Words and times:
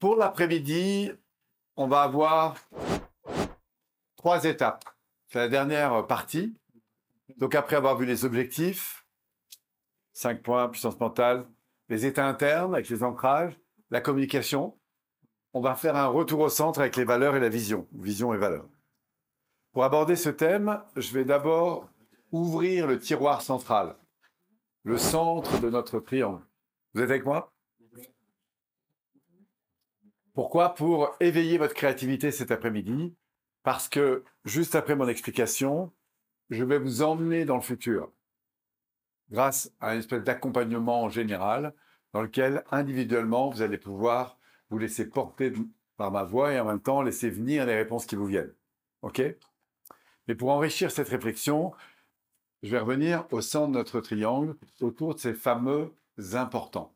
Pour 0.00 0.16
l'après-midi, 0.16 1.12
on 1.76 1.86
va 1.86 2.00
avoir 2.02 2.56
trois 4.16 4.44
étapes. 4.44 4.86
C'est 5.28 5.38
la 5.38 5.48
dernière 5.48 6.06
partie. 6.06 6.56
Donc 7.36 7.54
après 7.54 7.76
avoir 7.76 7.98
vu 7.98 8.06
les 8.06 8.24
objectifs, 8.24 9.06
cinq 10.14 10.42
points, 10.42 10.70
puissance 10.70 10.98
mentale, 10.98 11.46
les 11.90 12.06
états 12.06 12.26
internes 12.26 12.74
avec 12.74 12.88
les 12.88 13.02
ancrages, 13.02 13.52
la 13.90 14.00
communication, 14.00 14.78
on 15.52 15.60
va 15.60 15.74
faire 15.74 15.96
un 15.96 16.06
retour 16.06 16.40
au 16.40 16.48
centre 16.48 16.80
avec 16.80 16.96
les 16.96 17.04
valeurs 17.04 17.36
et 17.36 17.40
la 17.40 17.50
vision, 17.50 17.86
vision 17.92 18.32
et 18.32 18.38
valeurs. 18.38 18.68
Pour 19.72 19.84
aborder 19.84 20.16
ce 20.16 20.30
thème, 20.30 20.82
je 20.96 21.12
vais 21.12 21.26
d'abord 21.26 21.90
ouvrir 22.32 22.86
le 22.86 22.98
tiroir 22.98 23.42
central, 23.42 23.96
le 24.84 24.96
centre 24.96 25.60
de 25.60 25.68
notre 25.68 26.00
triangle. 26.00 26.42
Vous 26.94 27.02
êtes 27.02 27.10
avec 27.10 27.26
moi? 27.26 27.52
Pourquoi 30.40 30.74
Pour 30.74 31.14
éveiller 31.20 31.58
votre 31.58 31.74
créativité 31.74 32.30
cet 32.30 32.50
après-midi, 32.50 33.14
parce 33.62 33.90
que 33.90 34.24
juste 34.46 34.74
après 34.74 34.96
mon 34.96 35.06
explication, 35.06 35.92
je 36.48 36.64
vais 36.64 36.78
vous 36.78 37.02
emmener 37.02 37.44
dans 37.44 37.56
le 37.56 37.60
futur, 37.60 38.10
grâce 39.30 39.70
à 39.80 39.92
une 39.92 39.98
espèce 39.98 40.22
d'accompagnement 40.22 41.10
général, 41.10 41.74
dans 42.14 42.22
lequel 42.22 42.64
individuellement 42.70 43.50
vous 43.50 43.60
allez 43.60 43.76
pouvoir 43.76 44.38
vous 44.70 44.78
laisser 44.78 45.10
porter 45.10 45.52
par 45.98 46.10
ma 46.10 46.24
voix 46.24 46.54
et 46.54 46.58
en 46.58 46.64
même 46.64 46.80
temps 46.80 47.02
laisser 47.02 47.28
venir 47.28 47.66
les 47.66 47.76
réponses 47.76 48.06
qui 48.06 48.16
vous 48.16 48.24
viennent. 48.24 48.54
OK? 49.02 49.20
Mais 50.26 50.34
pour 50.34 50.48
enrichir 50.52 50.90
cette 50.90 51.10
réflexion, 51.10 51.74
je 52.62 52.70
vais 52.70 52.78
revenir 52.78 53.26
au 53.30 53.42
centre 53.42 53.72
de 53.72 53.76
notre 53.76 54.00
triangle, 54.00 54.56
autour 54.80 55.16
de 55.16 55.20
ces 55.20 55.34
fameux 55.34 55.92
importants. 56.32 56.94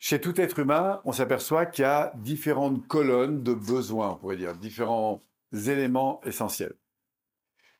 Chez 0.00 0.20
tout 0.20 0.40
être 0.40 0.58
humain, 0.58 1.02
on 1.04 1.12
s'aperçoit 1.12 1.66
qu'il 1.66 1.82
y 1.82 1.84
a 1.84 2.12
différentes 2.16 2.86
colonnes 2.88 3.42
de 3.42 3.52
besoins, 3.54 4.12
on 4.12 4.16
pourrait 4.16 4.38
dire, 4.38 4.56
différents 4.56 5.22
éléments 5.52 6.22
essentiels. 6.24 6.74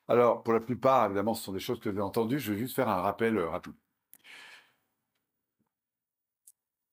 Alors, 0.07 0.43
pour 0.43 0.53
la 0.53 0.61
plupart, 0.61 1.07
évidemment, 1.07 1.35
ce 1.35 1.45
sont 1.45 1.53
des 1.53 1.61
choses 1.61 1.81
que 1.81 1.89
vous 1.89 1.97
avez 1.97 2.03
entendues. 2.03 2.39
Je 2.39 2.53
vais 2.53 2.59
juste 2.59 2.77
faire 2.77 2.89
un 2.89 3.01
rappel 3.01 3.39
euh, 3.39 3.49
rapide. 3.49 3.73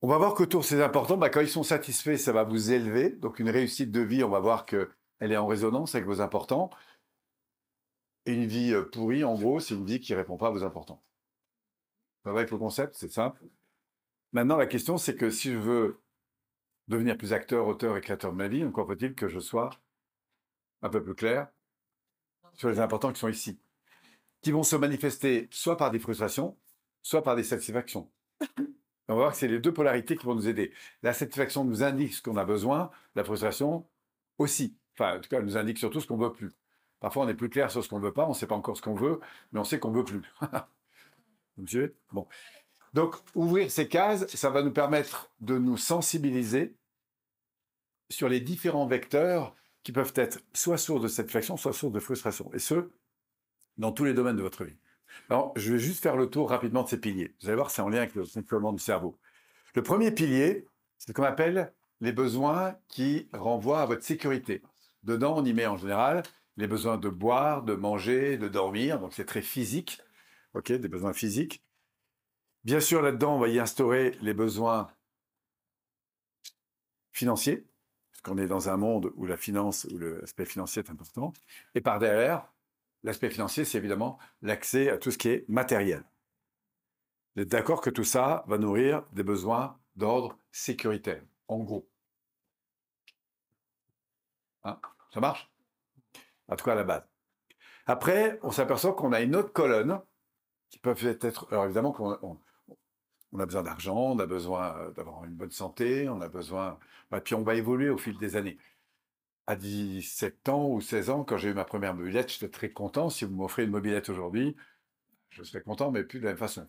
On 0.01 0.07
va 0.07 0.17
voir 0.17 0.33
qu'autour 0.33 0.61
de 0.61 0.65
ces 0.65 0.81
importants, 0.81 1.17
bah, 1.17 1.29
quand 1.29 1.41
ils 1.41 1.49
sont 1.49 1.63
satisfaits, 1.63 2.17
ça 2.17 2.31
va 2.31 2.43
vous 2.43 2.71
élever. 2.71 3.09
Donc, 3.09 3.39
une 3.39 3.49
réussite 3.49 3.91
de 3.91 4.01
vie, 4.01 4.23
on 4.23 4.29
va 4.29 4.39
voir 4.39 4.65
qu'elle 4.65 4.87
est 5.19 5.37
en 5.37 5.47
résonance 5.47 5.95
avec 5.95 6.07
vos 6.07 6.21
importants. 6.21 6.69
Et 8.25 8.33
une 8.33 8.45
vie 8.45 8.73
euh, 8.73 8.83
pourrie, 8.83 9.23
en 9.25 9.35
gros, 9.35 9.59
c'est 9.59 9.75
une 9.75 9.85
vie 9.85 9.99
qui 9.99 10.13
ne 10.13 10.17
répond 10.19 10.37
pas 10.37 10.47
à 10.47 10.51
vos 10.51 10.63
importants. 10.63 11.01
Ça 12.23 12.31
va 12.31 12.39
avec 12.39 12.51
le 12.51 12.57
concept, 12.57 12.95
c'est 12.95 13.11
simple. 13.11 13.41
Maintenant, 14.33 14.57
la 14.57 14.67
question, 14.67 14.97
c'est 14.97 15.15
que 15.15 15.29
si 15.29 15.51
je 15.51 15.57
veux 15.57 16.01
devenir 16.87 17.17
plus 17.17 17.33
acteur, 17.33 17.67
auteur 17.67 17.97
et 17.97 18.01
créateur 18.01 18.31
de 18.31 18.37
ma 18.37 18.47
vie, 18.47 18.63
encore 18.63 18.87
faut-il 18.87 19.15
que 19.15 19.27
je 19.27 19.39
sois 19.39 19.69
un 20.81 20.89
peu 20.89 21.03
plus 21.03 21.15
clair 21.15 21.47
sur 22.53 22.69
les 22.69 22.79
importants 22.79 23.11
qui 23.11 23.19
sont 23.19 23.27
ici, 23.29 23.59
qui 24.41 24.51
vont 24.51 24.63
se 24.63 24.75
manifester 24.75 25.47
soit 25.51 25.77
par 25.77 25.91
des 25.91 25.99
frustrations, 25.99 26.57
soit 27.03 27.23
par 27.23 27.35
des 27.35 27.43
satisfactions. 27.43 28.09
On 29.09 29.13
va 29.13 29.15
voir 29.15 29.31
que 29.31 29.37
c'est 29.37 29.47
les 29.47 29.59
deux 29.59 29.73
polarités 29.73 30.17
qui 30.17 30.25
vont 30.25 30.35
nous 30.35 30.49
aider. 30.49 30.73
La 31.01 31.13
satisfaction 31.13 31.63
nous 31.63 31.83
indique 31.83 32.13
ce 32.13 32.21
qu'on 32.21 32.35
a 32.35 32.43
besoin, 32.43 32.91
la 33.15 33.23
frustration 33.23 33.87
aussi. 34.37 34.75
Enfin, 34.93 35.17
en 35.17 35.21
tout 35.21 35.29
cas, 35.29 35.37
elle 35.37 35.45
nous 35.45 35.57
indique 35.57 35.77
surtout 35.77 36.01
ce 36.01 36.07
qu'on 36.07 36.17
veut 36.17 36.33
plus. 36.33 36.51
Parfois, 36.99 37.25
on 37.25 37.29
est 37.29 37.35
plus 37.35 37.49
clair 37.49 37.71
sur 37.71 37.83
ce 37.83 37.89
qu'on 37.89 37.99
veut 37.99 38.11
pas, 38.11 38.25
on 38.25 38.29
ne 38.29 38.33
sait 38.33 38.47
pas 38.47 38.55
encore 38.55 38.75
ce 38.75 38.81
qu'on 38.81 38.95
veut, 38.95 39.19
mais 39.51 39.59
on 39.59 39.63
sait 39.63 39.79
qu'on 39.79 39.91
veut 39.91 40.03
plus. 40.03 40.21
Monsieur 41.57 41.95
Bon. 42.11 42.27
Donc, 42.93 43.15
ouvrir 43.35 43.69
ces 43.71 43.87
cases, 43.87 44.27
ça 44.27 44.49
va 44.49 44.63
nous 44.63 44.71
permettre 44.71 45.31
de 45.39 45.57
nous 45.57 45.77
sensibiliser 45.77 46.75
sur 48.09 48.29
les 48.29 48.39
différents 48.39 48.87
vecteurs 48.87 49.55
qui 49.83 49.91
peuvent 49.91 50.13
être 50.15 50.39
soit 50.53 50.77
source 50.77 51.01
de 51.01 51.07
satisfaction, 51.07 51.57
soit 51.57 51.73
source 51.73 51.93
de 51.93 51.99
frustration. 51.99 52.51
Et 52.53 52.59
ce, 52.59 52.89
dans 53.77 53.91
tous 53.91 54.05
les 54.05 54.13
domaines 54.13 54.35
de 54.35 54.41
votre 54.41 54.63
vie. 54.63 54.77
Alors, 55.29 55.53
je 55.55 55.73
vais 55.73 55.79
juste 55.79 56.01
faire 56.01 56.15
le 56.15 56.29
tour 56.29 56.49
rapidement 56.49 56.83
de 56.83 56.89
ces 56.89 56.99
piliers. 56.99 57.33
Vous 57.41 57.47
allez 57.47 57.55
voir, 57.55 57.71
c'est 57.71 57.81
en 57.81 57.89
lien 57.89 57.99
avec 57.99 58.15
le 58.15 58.25
fonctionnement 58.25 58.73
du 58.73 58.83
cerveau. 58.83 59.17
Le 59.75 59.83
premier 59.83 60.11
pilier, 60.11 60.65
c'est 60.97 61.09
ce 61.09 61.13
qu'on 61.13 61.23
appelle 61.23 61.73
les 62.01 62.11
besoins 62.11 62.75
qui 62.87 63.29
renvoient 63.33 63.81
à 63.81 63.85
votre 63.85 64.03
sécurité. 64.03 64.61
Dedans, 65.03 65.37
on 65.37 65.45
y 65.45 65.53
met 65.53 65.65
en 65.65 65.77
général 65.77 66.23
les 66.57 66.67
besoins 66.67 66.97
de 66.97 67.09
boire, 67.09 67.63
de 67.63 67.75
manger, 67.75 68.37
de 68.37 68.47
dormir. 68.47 68.99
Donc, 68.99 69.13
c'est 69.13 69.25
très 69.25 69.41
physique. 69.41 70.01
OK, 70.53 70.71
des 70.71 70.87
besoins 70.87 71.13
physiques. 71.13 71.63
Bien 72.67 72.81
sûr, 72.81 73.01
là-dedans, 73.01 73.37
on 73.37 73.39
va 73.39 73.47
y 73.47 73.59
instaurer 73.59 74.17
les 74.19 74.33
besoins 74.33 74.91
financiers 77.13 77.65
parce 78.11 78.21
qu'on 78.23 78.37
est 78.37 78.47
dans 78.47 78.67
un 78.67 78.75
monde 78.75 79.13
où 79.15 79.25
l'aspect 79.25 80.43
financier 80.43 80.83
est 80.83 80.89
important. 80.89 81.31
Et 81.75 81.79
par 81.79 81.97
derrière, 81.97 82.51
l'aspect 83.03 83.29
financier, 83.29 83.63
c'est 83.63 83.77
évidemment 83.77 84.19
l'accès 84.41 84.89
à 84.89 84.97
tout 84.97 85.11
ce 85.11 85.17
qui 85.17 85.29
est 85.29 85.45
matériel. 85.47 86.03
Vous 87.37 87.43
êtes 87.43 87.47
d'accord 87.47 87.79
que 87.79 87.89
tout 87.89 88.03
ça 88.03 88.43
va 88.47 88.57
nourrir 88.57 89.05
des 89.13 89.23
besoins 89.23 89.79
d'ordre 89.95 90.37
sécuritaire, 90.51 91.23
en 91.47 91.59
gros. 91.59 91.89
Hein? 94.65 94.77
Ça 95.13 95.21
marche? 95.21 95.49
En 96.49 96.57
tout 96.57 96.65
cas, 96.65 96.73
à 96.73 96.75
la 96.75 96.83
base. 96.83 97.07
Après, 97.85 98.41
on 98.43 98.51
s'aperçoit 98.51 98.93
qu'on 98.93 99.13
a 99.13 99.21
une 99.21 99.37
autre 99.37 99.53
colonne 99.53 100.01
qui 100.69 100.79
peut 100.79 100.95
être... 101.01 101.47
Alors 101.49 101.63
évidemment, 101.63 101.93
qu'on 101.93 102.19
on 102.21 102.37
a 103.39 103.45
besoin 103.45 103.63
d'argent, 103.63 103.97
on 103.97 104.19
a 104.19 104.25
besoin 104.25 104.77
euh, 104.77 104.91
d'avoir 104.91 105.25
une 105.25 105.33
bonne 105.33 105.51
santé, 105.51 106.09
on 106.09 106.21
a 106.21 106.27
besoin... 106.29 106.79
Et 107.15 107.21
puis 107.21 107.35
on 107.35 107.43
va 107.43 107.55
évoluer 107.55 107.89
au 107.89 107.97
fil 107.97 108.17
des 108.17 108.35
années. 108.35 108.57
À 109.47 109.55
17 109.55 110.49
ans 110.49 110.69
ou 110.69 110.81
16 110.81 111.09
ans, 111.09 111.23
quand 111.23 111.37
j'ai 111.37 111.49
eu 111.49 111.53
ma 111.53 111.63
première 111.65 111.93
mobilette, 111.95 112.31
j'étais 112.31 112.49
très 112.49 112.69
content. 112.71 113.09
Si 113.09 113.23
vous 113.25 113.33
m'offrez 113.33 113.63
une 113.63 113.71
mobilette 113.71 114.09
aujourd'hui, 114.09 114.55
je 115.29 115.43
serais 115.43 115.61
content, 115.61 115.91
mais 115.91 116.03
plus 116.03 116.19
de 116.19 116.25
la 116.25 116.31
même 116.31 116.37
façon. 116.37 116.67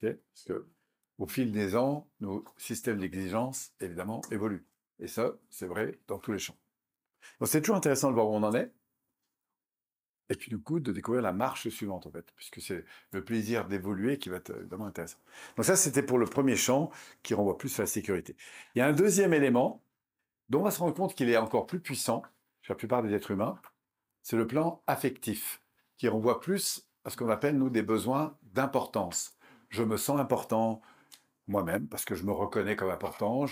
Parce 0.00 0.44
que 0.46 0.66
au 1.18 1.26
fil 1.26 1.52
des 1.52 1.76
ans, 1.76 2.08
nos 2.20 2.44
systèmes 2.56 2.98
d'exigence, 2.98 3.72
évidemment, 3.80 4.20
évoluent. 4.30 4.66
Et 4.98 5.06
ça, 5.06 5.32
c'est 5.50 5.66
vrai 5.66 5.98
dans 6.08 6.18
tous 6.18 6.32
les 6.32 6.38
champs. 6.38 6.56
Donc 7.40 7.48
c'est 7.48 7.60
toujours 7.60 7.76
intéressant 7.76 8.08
de 8.10 8.14
voir 8.14 8.28
où 8.28 8.34
on 8.34 8.42
en 8.42 8.54
est. 8.54 8.72
Et 10.30 10.34
puis 10.36 10.48
du 10.48 10.58
coup, 10.58 10.80
de 10.80 10.92
découvrir 10.92 11.22
la 11.22 11.32
marche 11.32 11.68
suivante, 11.68 12.06
en 12.06 12.10
fait, 12.10 12.24
puisque 12.36 12.60
c'est 12.60 12.84
le 13.12 13.24
plaisir 13.24 13.66
d'évoluer 13.66 14.18
qui 14.18 14.30
va 14.30 14.36
être 14.36 14.56
évidemment 14.56 14.86
intéressant. 14.86 15.18
Donc 15.56 15.66
ça, 15.66 15.76
c'était 15.76 16.02
pour 16.02 16.18
le 16.18 16.26
premier 16.26 16.56
champ 16.56 16.90
qui 17.22 17.34
renvoie 17.34 17.58
plus 17.58 17.78
à 17.78 17.82
la 17.82 17.86
sécurité. 17.86 18.34
Il 18.74 18.78
y 18.78 18.82
a 18.82 18.86
un 18.86 18.92
deuxième 18.92 19.34
élément 19.34 19.82
dont 20.48 20.60
on 20.60 20.64
va 20.64 20.70
se 20.70 20.78
rendre 20.78 20.94
compte 20.94 21.14
qu'il 21.14 21.28
est 21.28 21.36
encore 21.36 21.66
plus 21.66 21.80
puissant 21.80 22.22
chez 22.62 22.72
la 22.72 22.76
plupart 22.76 23.02
des 23.02 23.12
êtres 23.12 23.30
humains, 23.30 23.58
c'est 24.22 24.36
le 24.36 24.46
plan 24.46 24.82
affectif, 24.86 25.60
qui 25.98 26.08
renvoie 26.08 26.40
plus 26.40 26.88
à 27.04 27.10
ce 27.10 27.16
qu'on 27.16 27.28
appelle, 27.28 27.58
nous, 27.58 27.68
des 27.68 27.82
besoins 27.82 28.36
d'importance. 28.54 29.36
Je 29.68 29.82
me 29.82 29.98
sens 29.98 30.18
important 30.18 30.80
moi-même, 31.46 31.86
parce 31.88 32.06
que 32.06 32.14
je 32.14 32.24
me 32.24 32.32
reconnais 32.32 32.74
comme 32.74 32.88
important, 32.88 33.44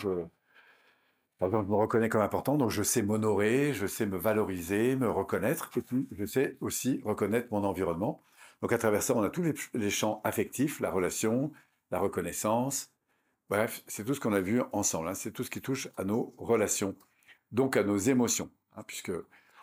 par 1.43 1.49
exemple, 1.49 1.67
je 1.67 1.73
me 1.73 1.77
reconnais 1.77 2.09
comme 2.09 2.21
important, 2.21 2.57
donc 2.57 2.71
je 2.71 2.85
sais 2.85 3.03
m'honorer, 3.03 3.73
je 3.73 3.89
sais 3.89 4.07
me 4.07 4.17
valoriser, 4.17 4.95
me 4.95 5.11
reconnaître, 5.11 5.73
et 5.77 5.81
puis 5.81 6.07
je 6.13 6.25
sais 6.25 6.57
aussi 6.61 7.01
reconnaître 7.05 7.49
mon 7.51 7.65
environnement. 7.65 8.23
Donc 8.61 8.73
à 8.73 8.79
travers 8.79 9.03
ça, 9.03 9.17
on 9.17 9.25
a 9.25 9.29
tous 9.29 9.43
les, 9.75 9.91
champs 9.91 10.21
affectifs, 10.23 10.79
la 10.79 10.93
relation, 10.93 11.51
la 11.91 11.99
reconnaissance. 11.99 12.93
Bref, 13.51 13.83
c'est 13.89 14.05
tout 14.05 14.15
ce 14.15 14.21
qu'on 14.21 14.35
a 14.35 14.41
vu 14.41 14.63
ensemble. 14.71 15.09
Hein. 15.09 15.15
C'est 15.15 15.33
tout 15.33 15.43
ce 15.43 15.51
qui 15.51 15.61
touche 15.61 15.89
à 15.97 16.05
nos 16.05 16.33
relations, 16.39 16.95
donc 17.51 17.77
à 17.77 17.83
nos 17.83 17.99
émotions, 17.99 18.49
hein, 18.77 18.85
puisque 18.87 19.11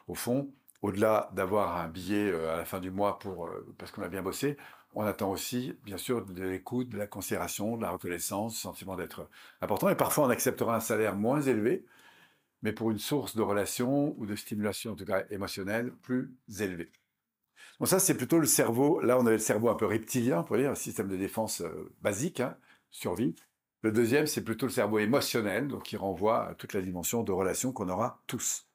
au 0.09 0.16
fond, 0.16 0.51
au-delà 0.81 1.29
d'avoir 1.31 1.78
un 1.78 1.88
billet 1.88 2.29
euh, 2.29 2.53
à 2.53 2.57
la 2.57 2.66
fin 2.66 2.81
du 2.81 2.91
mois 2.91 3.19
pour 3.19 3.47
euh, 3.47 3.73
parce 3.78 3.91
qu'on 3.91 4.01
a 4.01 4.09
bien 4.09 4.22
bossé, 4.22 4.57
on 4.95 5.03
attend 5.03 5.31
aussi, 5.31 5.73
bien 5.85 5.97
sûr, 5.97 6.25
de 6.25 6.44
l'écoute, 6.44 6.89
de 6.89 6.97
la 6.97 7.07
considération, 7.07 7.77
de 7.77 7.81
la 7.81 7.91
reconnaissance, 7.91 8.53
du 8.53 8.59
sentiment 8.59 8.95
d'être 8.95 9.29
important. 9.61 9.89
Et 9.89 9.95
parfois, 9.95 10.25
on 10.25 10.29
acceptera 10.29 10.75
un 10.75 10.79
salaire 10.79 11.16
moins 11.16 11.41
élevé, 11.41 11.85
mais 12.64 12.73
pour 12.73 12.91
une 12.91 12.99
source 12.99 13.35
de 13.35 13.41
relation 13.41 14.16
ou 14.17 14.25
de 14.25 14.35
stimulation, 14.35 14.93
en 14.93 14.96
tout 14.96 15.05
cas 15.05 15.23
émotionnelle, 15.29 15.91
plus 16.02 16.35
élevée. 16.59 16.91
Donc 17.79 17.87
ça, 17.87 17.99
c'est 17.99 18.17
plutôt 18.17 18.40
le 18.40 18.46
cerveau. 18.46 18.99
Là, 18.99 19.17
on 19.17 19.25
avait 19.25 19.37
le 19.37 19.37
cerveau 19.37 19.69
un 19.69 19.75
peu 19.75 19.85
reptilien, 19.85 20.43
pour 20.43 20.58
dire, 20.58 20.72
un 20.72 20.75
système 20.75 21.08
de 21.08 21.16
défense 21.16 21.61
euh, 21.61 21.93
basique, 22.02 22.40
hein, 22.40 22.58
survie. 22.91 23.35
Le 23.81 23.91
deuxième, 23.91 24.28
c'est 24.28 24.43
plutôt 24.43 24.66
le 24.66 24.72
cerveau 24.72 24.99
émotionnel, 24.99 25.69
qui 25.84 25.96
renvoie 25.96 26.49
à 26.49 26.55
toute 26.55 26.73
la 26.73 26.81
dimension 26.81 27.23
de 27.23 27.31
relation 27.31 27.72
qu'on 27.72 27.87
aura 27.87 28.22
tous. 28.28 28.67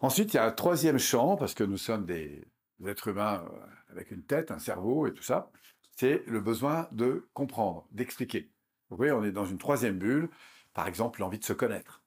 Ensuite, 0.00 0.34
il 0.34 0.36
y 0.36 0.38
a 0.38 0.44
un 0.44 0.52
troisième 0.52 0.98
champ, 0.98 1.36
parce 1.36 1.54
que 1.54 1.64
nous 1.64 1.78
sommes 1.78 2.04
des, 2.04 2.44
êtres 2.86 3.08
humains 3.08 3.44
euh, 3.44 3.66
avec 3.94 4.10
une 4.10 4.22
tête, 4.22 4.50
un 4.50 4.58
cerveau 4.58 5.06
et 5.06 5.14
tout 5.14 5.22
ça, 5.22 5.50
c'est 5.96 6.24
le 6.26 6.40
besoin 6.40 6.88
de 6.92 7.28
comprendre, 7.34 7.86
d'expliquer. 7.92 8.50
Vous 8.90 8.96
voyez, 8.96 9.12
on 9.12 9.24
est 9.24 9.32
dans 9.32 9.44
une 9.44 9.58
troisième 9.58 9.98
bulle, 9.98 10.28
par 10.72 10.86
exemple 10.88 11.20
l'envie 11.20 11.38
de 11.38 11.44
se 11.44 11.52
connaître, 11.52 12.02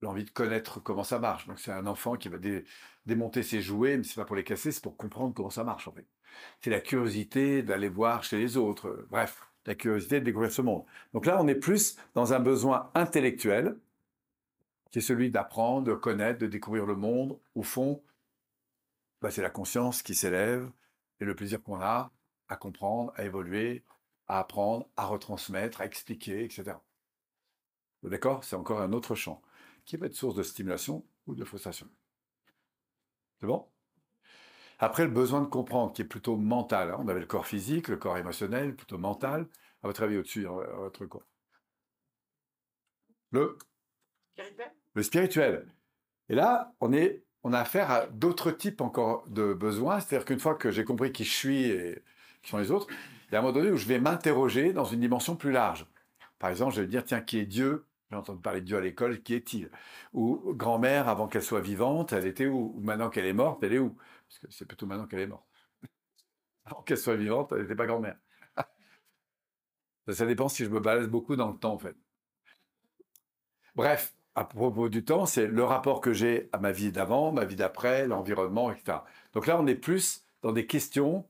l'envie 0.00 0.24
de 0.24 0.30
connaître 0.30 0.80
comment 0.80 1.04
ça 1.04 1.18
marche. 1.18 1.46
Donc 1.46 1.58
c'est 1.58 1.72
un 1.72 1.86
enfant 1.86 2.16
qui 2.16 2.28
va 2.28 2.38
démonter 3.06 3.42
ses 3.42 3.60
jouets, 3.60 3.96
mais 3.96 4.04
c'est 4.04 4.16
pas 4.16 4.24
pour 4.24 4.36
les 4.36 4.44
casser, 4.44 4.72
c'est 4.72 4.82
pour 4.82 4.96
comprendre 4.96 5.34
comment 5.34 5.50
ça 5.50 5.64
marche 5.64 5.88
en 5.88 5.92
fait. 5.92 6.06
C'est 6.60 6.70
la 6.70 6.80
curiosité 6.80 7.62
d'aller 7.62 7.88
voir 7.88 8.24
chez 8.24 8.38
les 8.38 8.56
autres. 8.56 9.06
Bref, 9.10 9.42
la 9.66 9.74
curiosité 9.74 10.20
de 10.20 10.24
découvrir 10.24 10.50
ce 10.50 10.62
monde. 10.62 10.84
Donc 11.12 11.26
là, 11.26 11.40
on 11.40 11.46
est 11.48 11.54
plus 11.54 11.96
dans 12.14 12.32
un 12.32 12.40
besoin 12.40 12.90
intellectuel, 12.94 13.76
qui 14.90 14.98
est 14.98 15.02
celui 15.02 15.30
d'apprendre, 15.30 15.86
de 15.86 15.94
connaître, 15.94 16.38
de 16.38 16.46
découvrir 16.46 16.86
le 16.86 16.94
monde. 16.94 17.38
Au 17.54 17.62
fond, 17.62 18.02
bah, 19.20 19.30
c'est 19.30 19.42
la 19.42 19.50
conscience 19.50 20.02
qui 20.02 20.14
s'élève 20.14 20.70
et 21.20 21.24
le 21.24 21.34
plaisir 21.34 21.62
qu'on 21.62 21.80
a 21.80 22.12
à 22.48 22.56
comprendre, 22.56 23.12
à 23.16 23.24
évoluer, 23.24 23.84
à 24.28 24.40
apprendre, 24.40 24.88
à 24.96 25.06
retransmettre, 25.06 25.80
à 25.80 25.86
expliquer, 25.86 26.44
etc. 26.44 26.76
D'accord? 28.02 28.44
C'est 28.44 28.56
encore 28.56 28.80
un 28.80 28.92
autre 28.92 29.14
champ 29.14 29.42
qui 29.84 29.98
peut 29.98 30.06
être 30.06 30.14
source 30.14 30.34
de 30.34 30.42
stimulation 30.42 31.04
ou 31.26 31.34
de 31.34 31.44
frustration. 31.44 31.88
C'est 33.40 33.46
bon? 33.46 33.66
Après, 34.78 35.04
le 35.04 35.10
besoin 35.10 35.40
de 35.40 35.46
comprendre, 35.46 35.92
qui 35.92 36.02
est 36.02 36.06
plutôt 36.06 36.36
mental. 36.36 36.90
Hein. 36.90 36.96
On 36.98 37.08
avait 37.08 37.20
le 37.20 37.26
corps 37.26 37.46
physique, 37.46 37.88
le 37.88 37.96
corps 37.96 38.18
émotionnel, 38.18 38.74
plutôt 38.74 38.98
mental. 38.98 39.48
À 39.82 39.86
votre 39.86 40.02
avis, 40.02 40.16
au-dessus, 40.16 40.46
hein, 40.46 40.60
votre 40.76 41.06
corps. 41.06 41.26
Le? 43.30 43.56
Le 44.94 45.02
spirituel. 45.02 45.66
Et 46.28 46.34
là, 46.34 46.74
on, 46.80 46.92
est, 46.92 47.24
on 47.44 47.52
a 47.52 47.58
affaire 47.60 47.90
à 47.90 48.06
d'autres 48.06 48.50
types 48.50 48.80
encore 48.80 49.28
de 49.28 49.54
besoins. 49.54 50.00
C'est-à-dire 50.00 50.24
qu'une 50.24 50.40
fois 50.40 50.54
que 50.54 50.70
j'ai 50.70 50.84
compris 50.84 51.12
qui 51.12 51.24
je 51.24 51.32
suis 51.32 51.64
et 51.64 52.02
qui 52.42 52.50
sont 52.50 52.58
les 52.58 52.70
autres, 52.70 52.86
il 53.28 53.32
y 53.32 53.36
a 53.36 53.38
un 53.38 53.42
moment 53.42 53.54
donné 53.54 53.70
où 53.70 53.76
je 53.76 53.86
vais 53.86 53.98
m'interroger 53.98 54.72
dans 54.72 54.84
une 54.84 55.00
dimension 55.00 55.36
plus 55.36 55.52
large. 55.52 55.86
Par 56.38 56.50
exemple, 56.50 56.74
je 56.74 56.82
vais 56.82 56.86
dire, 56.88 57.04
tiens, 57.04 57.20
qui 57.20 57.38
est 57.38 57.46
Dieu? 57.46 57.86
J'ai 58.10 58.16
entendu 58.16 58.42
parler 58.42 58.60
de 58.60 58.66
Dieu 58.66 58.76
à 58.76 58.80
l'école, 58.80 59.22
qui 59.22 59.34
est-il? 59.34 59.70
Ou 60.12 60.52
grand-mère, 60.54 61.08
avant 61.08 61.28
qu'elle 61.28 61.42
soit 61.42 61.60
vivante, 61.60 62.12
elle 62.12 62.26
était 62.26 62.46
où? 62.46 62.74
Ou 62.76 62.80
maintenant 62.80 63.10
qu'elle 63.10 63.26
est 63.26 63.32
morte, 63.32 63.62
elle 63.64 63.72
est 63.72 63.78
où? 63.78 63.96
Parce 64.28 64.38
que 64.40 64.46
c'est 64.50 64.66
plutôt 64.66 64.86
maintenant 64.86 65.06
qu'elle 65.06 65.20
est 65.20 65.26
morte. 65.26 65.46
Avant 66.64 66.82
qu'elle 66.82 66.98
soit 66.98 67.16
vivante, 67.16 67.52
elle 67.52 67.62
n'était 67.62 67.74
pas 67.74 67.86
grand-mère. 67.86 68.16
Ça 70.12 70.26
dépend 70.26 70.48
si 70.48 70.64
je 70.64 70.70
me 70.70 70.80
balade 70.80 71.10
beaucoup 71.10 71.36
dans 71.36 71.50
le 71.50 71.58
temps, 71.58 71.74
en 71.74 71.78
fait. 71.78 71.96
Bref, 73.74 74.14
à 74.34 74.44
propos 74.44 74.88
du 74.88 75.04
temps, 75.04 75.26
c'est 75.26 75.46
le 75.46 75.64
rapport 75.64 76.00
que 76.00 76.12
j'ai 76.12 76.48
à 76.52 76.58
ma 76.58 76.72
vie 76.72 76.92
d'avant, 76.92 77.32
ma 77.32 77.44
vie 77.44 77.56
d'après, 77.56 78.06
l'environnement, 78.06 78.70
etc. 78.72 78.98
Donc 79.34 79.46
là, 79.46 79.60
on 79.60 79.66
est 79.66 79.74
plus 79.74 80.24
dans 80.42 80.52
des 80.52 80.66
questions 80.66 81.26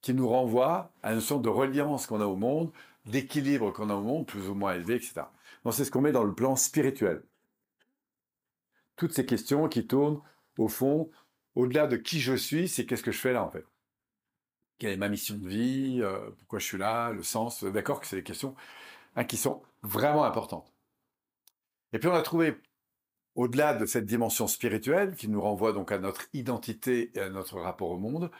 qui 0.00 0.14
nous 0.14 0.28
renvoient 0.28 0.92
à 1.02 1.12
une 1.14 1.20
sorte 1.20 1.42
de 1.42 1.48
reliance 1.48 2.06
qu'on 2.06 2.20
a 2.20 2.26
au 2.26 2.36
monde, 2.36 2.70
d'équilibre 3.06 3.72
qu'on 3.72 3.90
a 3.90 3.94
au 3.94 4.02
monde, 4.02 4.26
plus 4.26 4.48
ou 4.48 4.54
moins 4.54 4.74
élevé, 4.74 4.96
etc 4.96 5.24
c'est 5.72 5.84
ce 5.84 5.90
qu'on 5.90 6.00
met 6.00 6.12
dans 6.12 6.24
le 6.24 6.34
plan 6.34 6.56
spirituel. 6.56 7.22
Toutes 8.96 9.12
ces 9.12 9.26
questions 9.26 9.68
qui 9.68 9.86
tournent, 9.86 10.20
au 10.58 10.68
fond, 10.68 11.10
au-delà 11.54 11.86
de 11.86 11.96
qui 11.96 12.20
je 12.20 12.34
suis, 12.34 12.68
c'est 12.68 12.86
qu'est-ce 12.86 13.02
que 13.02 13.12
je 13.12 13.18
fais 13.18 13.32
là, 13.32 13.42
en 13.44 13.50
fait? 13.50 13.64
Quelle 14.78 14.92
est 14.92 14.96
ma 14.96 15.08
mission 15.08 15.36
de 15.36 15.48
vie? 15.48 16.00
Euh, 16.02 16.30
Pourquoi 16.38 16.58
je 16.58 16.66
suis 16.66 16.78
là? 16.78 17.10
Le 17.12 17.22
sens? 17.22 17.64
D'accord 17.64 18.00
que 18.00 18.06
c'est 18.06 18.16
des 18.16 18.22
questions 18.22 18.54
hein, 19.16 19.24
qui 19.24 19.36
sont 19.36 19.62
vraiment 19.82 20.24
importantes. 20.24 20.73
Et 21.94 21.98
puis 21.98 22.08
on 22.08 22.12
a 22.12 22.20
trouvé, 22.20 22.56
au-delà 23.36 23.72
de 23.72 23.86
cette 23.86 24.04
dimension 24.04 24.46
spirituelle, 24.46 25.14
qui 25.16 25.28
nous 25.28 25.40
renvoie 25.40 25.72
donc 25.72 25.92
à 25.92 25.98
notre 25.98 26.26
identité 26.34 27.10
et 27.16 27.20
à 27.20 27.30
notre 27.30 27.58
rapport 27.58 27.88
au 27.90 27.98
monde, 27.98 28.30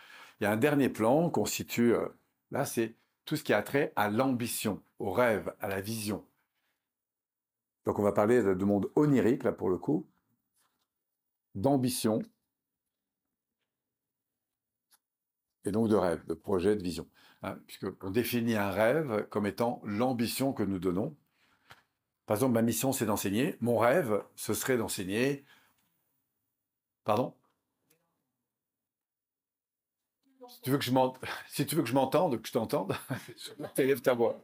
il 0.41 0.45
y 0.45 0.47
a 0.47 0.53
un 0.53 0.59
dernier 0.59 0.91
plan 0.91 1.31
qu'on 1.31 1.47
situe 1.47 1.95
euh, 1.95 2.07
là, 2.51 2.67
c'est 2.67 2.97
tout 3.25 3.37
ce 3.37 3.45
qui 3.45 3.55
a 3.55 3.63
trait 3.63 3.95
à 3.97 4.11
l'ambition, 4.11 4.83
au 4.99 5.13
rêve, 5.13 5.55
à 5.61 5.69
la 5.69 5.81
vision, 5.81 6.27
donc 7.85 7.99
on 7.99 8.03
va 8.03 8.13
parler 8.13 8.43
de 8.43 8.65
monde 8.65 8.91
onirique, 8.97 9.45
là 9.45 9.53
pour 9.53 9.69
le 9.69 9.79
coup, 9.79 10.07
d'ambition, 11.55 12.23
et 15.65 15.71
donc 15.71 15.89
de 15.89 15.95
rêve, 15.95 16.25
de 16.27 16.35
projet, 16.35 16.77
de 16.77 16.83
vision. 16.83 17.09
Hein, 17.43 17.59
Puisqu'on 17.67 18.11
définit 18.11 18.55
un 18.57 18.71
rêve 18.71 19.29
comme 19.29 19.47
étant 19.47 19.81
l'ambition 19.85 20.53
que 20.53 20.63
nous 20.63 20.79
donnons. 20.79 21.17
Par 22.27 22.37
exemple, 22.37 22.55
ma 22.55 22.63
mission, 22.63 22.93
c'est 22.93 23.07
d'enseigner. 23.07 23.57
Mon 23.61 23.79
rêve, 23.79 24.25
ce 24.37 24.55
serait 24.55 24.77
d'enseigner... 24.77 25.45
Pardon? 27.05 27.35
Si 30.49 30.61
tu 30.61 30.71
veux 30.71 31.83
que 31.83 31.89
je 31.89 31.95
m'entende, 31.95 32.41
que 32.41 32.47
je 32.47 32.53
t'entende, 32.53 32.95
élève 33.79 34.03
ta 34.03 34.13
voix. 34.13 34.43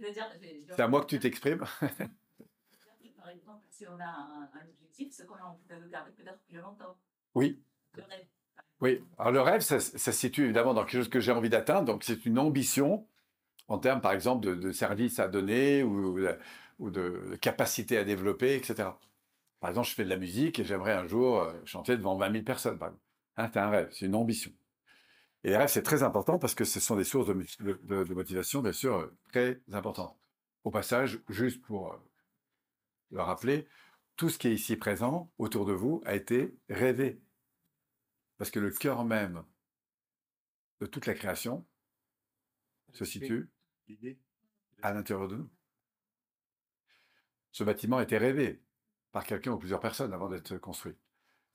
C'est 0.00 0.80
à 0.80 0.88
moi 0.88 1.00
que 1.02 1.06
tu 1.06 1.20
t'exprimes. 1.20 1.64
Par 3.16 3.28
exemple, 3.30 3.64
si 3.70 3.86
on 3.86 3.98
a 4.00 4.04
un, 4.04 4.50
objectif, 4.68 5.12
c'est 5.12 5.26
qu'on 5.26 5.34
de 5.34 5.88
garder 5.88 6.10
peut-être 6.12 6.40
plus 6.48 6.58
longtemps. 6.58 6.96
Oui. 7.34 7.62
Le 7.94 8.02
rêve. 8.02 8.26
Oui. 8.80 9.04
Alors 9.18 9.32
le 9.32 9.40
rêve, 9.40 9.60
ça, 9.60 9.80
se 9.80 10.12
situe 10.12 10.44
évidemment 10.44 10.74
dans 10.74 10.84
quelque 10.84 10.98
chose 10.98 11.08
que 11.08 11.20
j'ai 11.20 11.32
envie 11.32 11.48
d'atteindre. 11.48 11.86
Donc 11.86 12.04
c'est 12.04 12.26
une 12.26 12.38
ambition 12.38 13.06
en 13.68 13.78
termes, 13.78 14.00
par 14.00 14.12
exemple, 14.12 14.44
de, 14.44 14.72
services 14.72 15.18
à 15.18 15.28
donner 15.28 15.82
ou, 15.82 16.18
ou 16.78 16.90
de, 16.90 17.36
capacité 17.40 17.96
à 17.98 18.04
développer, 18.04 18.54
etc. 18.56 18.90
Par 19.60 19.70
exemple, 19.70 19.88
je 19.88 19.94
fais 19.94 20.04
de 20.04 20.10
la 20.10 20.18
musique 20.18 20.58
et 20.58 20.64
j'aimerais 20.64 20.92
un 20.92 21.06
jour 21.06 21.40
euh, 21.40 21.52
chanter 21.64 21.96
devant 21.96 22.16
20 22.16 22.32
000 22.32 22.44
personnes. 22.44 22.78
Hein, 23.36 23.50
c'est 23.52 23.58
un 23.58 23.70
rêve, 23.70 23.88
c'est 23.92 24.06
une 24.06 24.14
ambition. 24.14 24.52
Et 25.42 25.50
les 25.50 25.56
rêves, 25.56 25.68
c'est 25.68 25.82
très 25.82 26.02
important 26.02 26.38
parce 26.38 26.54
que 26.54 26.64
ce 26.64 26.80
sont 26.80 26.96
des 26.96 27.04
sources 27.04 27.28
de, 27.28 28.14
motivation, 28.14 28.60
bien 28.60 28.72
sûr, 28.72 28.96
euh, 28.96 29.16
très 29.32 29.60
importantes. 29.72 30.18
Au 30.64 30.70
passage, 30.70 31.20
juste 31.30 31.62
pour 31.62 31.92
euh, 31.92 31.96
le 33.10 33.22
rappeler, 33.22 33.66
tout 34.16 34.28
ce 34.28 34.38
qui 34.38 34.48
est 34.48 34.54
ici 34.54 34.76
présent, 34.76 35.30
autour 35.38 35.64
de 35.64 35.72
vous, 35.72 36.02
a 36.04 36.14
été 36.14 36.54
rêvé. 36.68 37.20
Parce 38.36 38.50
que 38.50 38.60
le 38.60 38.70
cœur 38.70 39.04
même 39.04 39.44
de 40.80 40.86
toute 40.86 41.06
la 41.06 41.14
création 41.14 41.64
se 42.94 43.04
situe 43.04 43.50
à 44.82 44.92
l'intérieur 44.92 45.28
de 45.28 45.36
nous. 45.36 45.50
Ce 47.52 47.64
bâtiment 47.64 47.98
a 47.98 48.02
été 48.02 48.18
rêvé 48.18 48.60
par 49.12 49.24
quelqu'un 49.24 49.52
ou 49.52 49.58
plusieurs 49.58 49.80
personnes 49.80 50.12
avant 50.12 50.28
d'être 50.28 50.56
construit. 50.58 50.96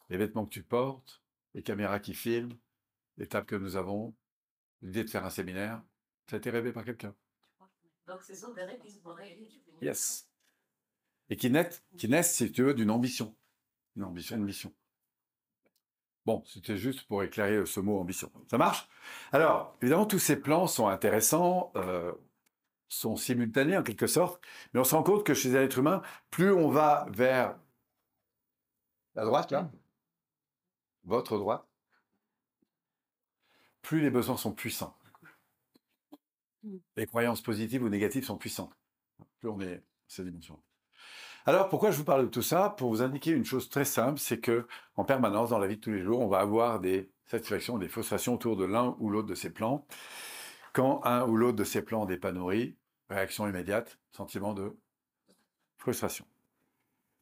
Les 0.09 0.17
vêtements 0.17 0.45
que 0.45 0.51
tu 0.51 0.63
portes, 0.63 1.21
les 1.53 1.63
caméras 1.63 1.99
qui 1.99 2.13
filment, 2.13 2.57
l'étape 3.17 3.45
que 3.45 3.55
nous 3.55 3.75
avons, 3.75 4.15
l'idée 4.81 5.03
de 5.03 5.09
faire 5.09 5.25
un 5.25 5.29
séminaire, 5.29 5.83
ça 6.27 6.35
a 6.35 6.39
été 6.39 6.49
rêvé 6.49 6.71
par 6.71 6.85
quelqu'un. 6.85 7.15
Donc 8.07 8.21
ce 8.23 8.33
sont 8.33 8.53
des 8.53 8.63
rêves 8.63 8.79
qui 8.79 8.91
sont 8.91 9.15
Yes. 9.81 10.27
Et 11.29 11.35
qui 11.35 11.49
naissent, 11.49 11.83
qui 11.97 12.09
naissent, 12.09 12.35
si 12.35 12.51
tu 12.51 12.63
veux, 12.63 12.73
d'une 12.73 12.89
ambition. 12.89 13.35
Une 13.95 14.03
ambition, 14.03 14.35
une 14.35 14.45
mission. 14.45 14.73
Bon, 16.25 16.43
c'était 16.45 16.77
juste 16.77 17.07
pour 17.07 17.23
éclairer 17.23 17.65
ce 17.65 17.79
mot 17.79 17.99
ambition. 17.99 18.31
Ça 18.49 18.57
marche? 18.57 18.87
Alors, 19.31 19.75
évidemment, 19.81 20.05
tous 20.05 20.19
ces 20.19 20.39
plans 20.39 20.67
sont 20.67 20.87
intéressants, 20.87 21.71
euh, 21.75 22.11
sont 22.87 23.15
simultanés 23.15 23.77
en 23.77 23.83
quelque 23.83 24.07
sorte, 24.07 24.43
mais 24.73 24.79
on 24.79 24.83
se 24.83 24.95
rend 24.95 25.03
compte 25.03 25.25
que 25.25 25.33
chez 25.33 25.57
un 25.57 25.61
être 25.61 25.79
humain, 25.79 26.01
plus 26.29 26.51
on 26.51 26.69
va 26.69 27.07
vers 27.09 27.57
la 29.15 29.25
droite, 29.25 29.51
là, 29.51 29.71
votre 31.03 31.37
droite, 31.37 31.65
plus 33.81 34.01
les 34.01 34.11
besoins 34.11 34.37
sont 34.37 34.53
puissants. 34.53 34.95
Mmh. 36.63 36.77
Les 36.97 37.07
croyances 37.07 37.41
positives 37.41 37.83
ou 37.83 37.89
négatives 37.89 38.25
sont 38.25 38.37
puissantes. 38.37 38.75
Plus 39.39 39.49
on 39.49 39.59
est 39.61 39.75
à 39.75 39.81
cette 40.07 40.25
dimension. 40.25 40.61
Alors, 41.49 41.67
pourquoi 41.67 41.89
je 41.89 41.97
vous 41.97 42.03
parle 42.03 42.25
de 42.25 42.29
tout 42.29 42.43
ça? 42.43 42.75
Pour 42.77 42.91
vous 42.91 43.01
indiquer 43.01 43.31
une 43.31 43.43
chose 43.43 43.69
très 43.69 43.83
simple, 43.83 44.19
c'est 44.19 44.39
que 44.39 44.67
en 44.95 45.03
permanence, 45.03 45.49
dans 45.49 45.57
la 45.57 45.65
vie 45.65 45.77
de 45.77 45.81
tous 45.81 45.89
les 45.89 46.03
jours, 46.03 46.19
on 46.19 46.27
va 46.27 46.41
avoir 46.41 46.79
des 46.79 47.09
satisfactions, 47.25 47.79
des 47.79 47.87
frustrations 47.87 48.35
autour 48.35 48.55
de 48.55 48.65
l'un 48.65 48.95
ou 48.99 49.09
l'autre 49.09 49.27
de 49.27 49.33
ces 49.33 49.49
plans. 49.49 49.87
Quand 50.73 51.03
un 51.05 51.27
ou 51.27 51.35
l'autre 51.35 51.55
de 51.57 51.63
ces 51.63 51.81
plans 51.81 52.05
n'est 52.05 52.19
pas 52.19 52.31
nourri, 52.31 52.77
réaction 53.09 53.47
immédiate, 53.47 53.97
sentiment 54.11 54.53
de 54.53 54.77
frustration. 55.77 56.27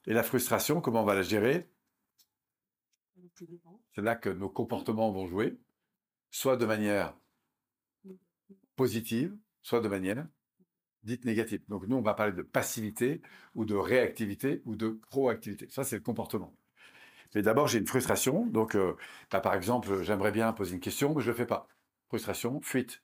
Et 0.08 0.14
la 0.14 0.24
frustration, 0.24 0.82
comment 0.82 1.04
on 1.04 1.06
va 1.06 1.16
la 1.16 1.22
gérer? 1.22 1.70
C'est 3.96 4.02
là 4.02 4.18
que 4.18 4.28
nos 4.28 4.50
comportements 4.50 5.10
vont 5.10 5.28
jouer 5.28 5.58
soit 6.32 6.58
de 6.58 6.66
manière 6.66 7.16
positive, 8.76 9.38
soit 9.62 9.80
de 9.80 9.88
manière 9.88 10.28
dite 11.04 11.26
négative. 11.26 11.62
Donc 11.70 11.88
nous, 11.88 11.98
on 11.98 12.02
va 12.02 12.14
parler 12.14 12.34
de 12.34 12.42
passivité 12.42 13.22
ou 13.56 13.66
de 13.66 13.76
réactivité 13.76 14.62
ou 14.66 14.76
de 14.76 15.00
proactivité. 15.10 15.68
Ça, 15.70 15.84
c'est 15.84 15.96
le 15.96 16.02
comportement. 16.02 16.54
Mais 17.36 17.42
d'abord, 17.42 17.68
j'ai 17.68 17.80
une 17.80 17.88
frustration. 17.88 18.46
Donc, 18.48 18.76
euh, 18.76 18.96
bah, 19.32 19.42
par 19.42 19.54
exemple, 19.54 20.02
j'aimerais 20.04 20.32
bien 20.32 20.52
poser 20.54 20.74
une 20.74 20.80
question, 20.80 21.14
mais 21.14 21.22
je 21.22 21.28
ne 21.28 21.34
le 21.34 21.38
fais 21.38 21.46
pas. 21.46 21.68
Frustration, 22.10 22.62
fuite. 22.62 23.02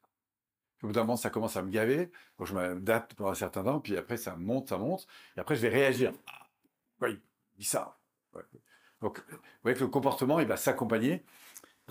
Au 0.82 0.88
bout 0.88 0.94
d'un 0.94 1.02
moment, 1.02 1.18
ça 1.18 1.30
commence 1.30 1.58
à 1.58 1.62
me 1.62 1.70
gaver. 1.70 2.12
Donc, 2.38 2.48
je 2.48 2.54
m'adapte 2.54 3.14
pendant 3.16 3.32
un 3.32 3.36
certain 3.36 3.64
temps, 3.64 3.80
puis 3.80 3.98
après, 3.98 4.18
ça 4.18 4.36
monte, 4.36 4.70
ça 4.70 4.78
monte. 4.78 5.08
Et 5.38 5.40
après, 5.40 5.56
je 5.56 5.62
vais 5.62 5.70
réagir. 5.70 6.14
Oui, 7.02 7.20
il 7.56 7.60
dit 7.60 7.66
ça. 7.66 7.98
Donc, 9.02 9.20
vous 9.30 9.38
voyez 9.64 9.78
que 9.78 9.84
le 9.84 9.90
comportement, 9.90 10.40
il 10.40 10.48
va 10.48 10.58
s'accompagner 10.58 11.24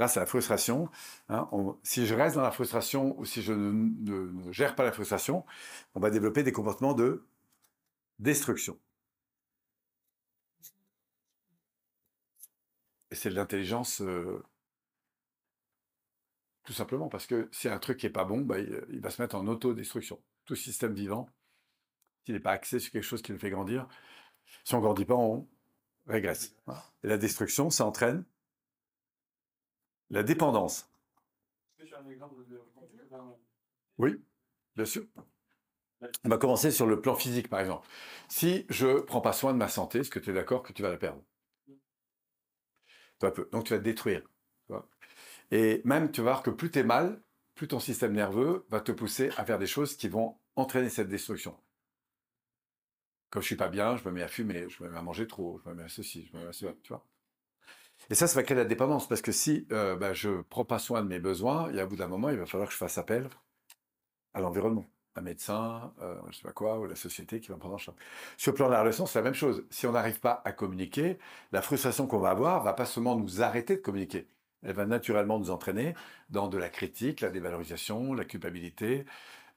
grâce 0.03 0.17
à 0.17 0.21
la 0.21 0.27
frustration. 0.27 0.91
Hein, 1.29 1.49
si 1.85 2.07
je 2.07 2.15
reste 2.15 2.35
dans 2.35 2.43
la 2.43 2.51
frustration 2.51 3.17
ou 3.21 3.25
si 3.25 3.41
je 3.41 3.53
ne, 3.53 4.53
gère 4.53 4.75
pas 4.75 4.83
la 4.83 4.91
frustration, 4.91 5.47
on 5.95 6.01
va 6.01 6.11
développer 6.11 6.43
des 6.43 6.51
comportements 6.51 6.93
de 6.95 7.25
destruction. 8.19 8.77
Et 13.13 13.15
c'est 13.15 13.31
de 13.31 13.37
l'intelligence 13.37 14.01
euh, 14.01 14.43
Tout 16.65 16.73
simplement 16.73 17.09
parce 17.09 17.27
que 17.27 17.49
si 17.53 17.69
un 17.69 17.79
truc 17.79 17.99
qui 17.99 18.07
est 18.07 18.11
pas 18.11 18.25
bon, 18.25 18.41
bah, 18.41 18.59
il, 18.59 19.01
va 19.01 19.11
se 19.11 19.23
mettre 19.23 19.37
en 19.37 19.47
autodestruction. 19.47 20.21
Tout 20.47 20.57
système 20.57 20.95
vivant, 20.95 21.29
s'il 22.25 22.35
n'est 22.35 22.41
pas 22.41 22.53
axé 22.53 22.81
sur 22.81 22.91
quelque 22.91 23.05
chose 23.05 23.23
qui 23.23 23.31
le 23.31 23.39
fait 23.39 23.51
grandir, 23.51 23.87
si 24.65 24.75
on 24.75 24.79
ne 24.79 24.83
grandit 24.83 25.05
pas, 25.05 25.15
on 25.15 25.49
régresse. 26.09 26.57
Voilà. 26.67 26.83
Et 27.05 27.07
la 27.07 27.19
destruction, 27.19 27.71
ça 27.71 27.85
entraîne 27.87 28.25
la 28.25 28.27
dépendance. 28.27 28.33
Est-ce 28.51 28.51
que 28.57 28.91
tu 28.97 29.29
as 29.29 29.31
un 29.31 29.31
exemple 29.31 30.02
de 30.13 30.23
d'un- 30.23 30.69
Oui, 33.99 34.21
bien 34.77 34.85
sûr. 34.87 35.05
On 36.25 36.29
va 36.31 36.37
commencer 36.37 36.73
sur 36.73 36.87
le 36.87 37.01
plan 37.01 37.15
physique, 37.15 37.49
par 37.49 37.61
exemple. 37.61 37.87
Si 38.29 38.67
je 38.69 39.01
prends 39.03 39.21
pas 39.21 39.33
soin 39.33 39.53
de 39.53 39.59
ma 39.59 39.69
santé, 39.69 40.01
est-ce 40.01 40.11
que 40.11 40.19
tu 40.19 40.31
es 40.31 40.33
d'accord 40.33 40.63
que 40.65 40.73
tu 40.73 40.83
vas 40.83 40.91
la 40.91 40.97
perdre? 40.97 41.23
Peu 43.19 43.27
à 43.29 43.31
peu. 43.31 43.49
Donc 43.53 43.65
tu 43.65 43.73
vas 43.73 43.79
te 43.79 43.85
détruire. 43.85 44.23
Et 45.53 45.83
même, 45.85 46.11
tu 46.11 46.21
vas 46.21 46.33
voir 46.33 46.43
que 46.43 46.51
plus 46.51 46.71
tu 46.73 46.81
es 46.81 46.83
mal, 46.85 47.21
plus 47.55 47.69
ton 47.69 47.79
système 47.81 48.13
nerveux 48.13 48.67
va 48.71 48.81
te 48.81 48.91
pousser 48.93 49.31
à 49.37 49.45
faire 49.45 49.59
des 49.61 49.67
choses 49.69 49.97
qui 49.97 50.09
vont 50.09 50.37
entraîner 50.57 50.89
cette 50.89 51.09
destruction. 51.09 51.57
Comme 53.31 53.43
je 53.43 53.47
suis 53.49 53.57
pas 53.57 53.69
bien, 53.69 53.97
je 53.97 54.05
me 54.05 54.13
mets 54.13 54.23
à 54.23 54.29
fumer, 54.29 54.69
je 54.69 54.81
me 54.85 54.89
mets 54.89 54.97
à 54.97 55.03
manger 55.03 55.27
trop, 55.27 55.61
je 55.65 55.69
me 55.71 55.75
mets 55.75 55.83
à 55.83 55.89
ceci, 55.89 56.25
je 56.31 56.37
me 56.37 56.43
mets 56.45 56.49
à 56.51 56.53
cela, 56.53 56.73
tu 56.85 56.93
vois. 56.93 57.05
Et 58.11 58.15
ça, 58.15 58.27
ça 58.27 58.35
va 58.35 58.43
créer 58.43 58.57
la 58.57 58.65
dépendance, 58.65 59.09
parce 59.09 59.23
que 59.23 59.33
si 59.33 59.67
euh, 59.73 59.97
bah, 59.97 60.13
je 60.13 60.43
prends 60.43 60.65
pas 60.65 60.79
soin 60.79 61.03
de 61.03 61.09
mes 61.09 61.19
besoins, 61.19 61.71
et 61.73 61.81
à 61.81 61.87
bout 61.87 61.97
d'un 61.97 62.09
moment, 62.09 62.31
il 62.31 62.39
va 62.39 62.47
falloir 62.47 62.69
que 62.69 62.75
je 62.75 62.79
fasse 62.79 62.99
appel 62.99 63.29
à 64.35 64.41
l'environnement, 64.41 64.87
un 65.17 65.21
médecin, 65.23 65.93
euh, 66.03 66.17
je 66.31 66.37
sais 66.37 66.43
pas 66.43 66.53
quoi, 66.53 66.79
ou 66.79 66.87
la 66.87 66.97
société 66.97 67.41
qui 67.41 67.49
va 67.49 67.57
prendre 67.57 67.75
en 67.75 67.79
charge. 67.79 67.97
Sur 68.37 68.53
le 68.53 68.57
plan 68.57 68.67
de 68.67 68.73
la 68.73 68.81
relation, 68.81 69.07
c'est 69.07 69.19
la 69.19 69.25
même 69.25 69.35
chose. 69.35 69.65
Si 69.71 69.87
on 69.87 69.93
n'arrive 69.93 70.21
pas 70.21 70.43
à 70.45 70.53
communiquer, 70.53 71.19
la 71.53 71.63
frustration 71.63 72.07
qu'on 72.07 72.19
va 72.19 72.31
avoir 72.31 72.63
va 72.63 72.73
pas 72.73 72.87
seulement 72.87 73.17
nous 73.17 73.43
arrêter 73.43 73.77
de 73.77 73.81
communiquer, 73.81 74.27
elle 74.63 74.75
va 74.75 74.87
naturellement 74.87 75.39
nous 75.39 75.51
entraîner 75.51 75.95
dans 76.31 76.49
de 76.49 76.59
la 76.59 76.69
critique, 76.69 77.21
la 77.21 77.31
dévalorisation, 77.31 78.15
la 78.15 78.25
culpabilité, 78.25 79.05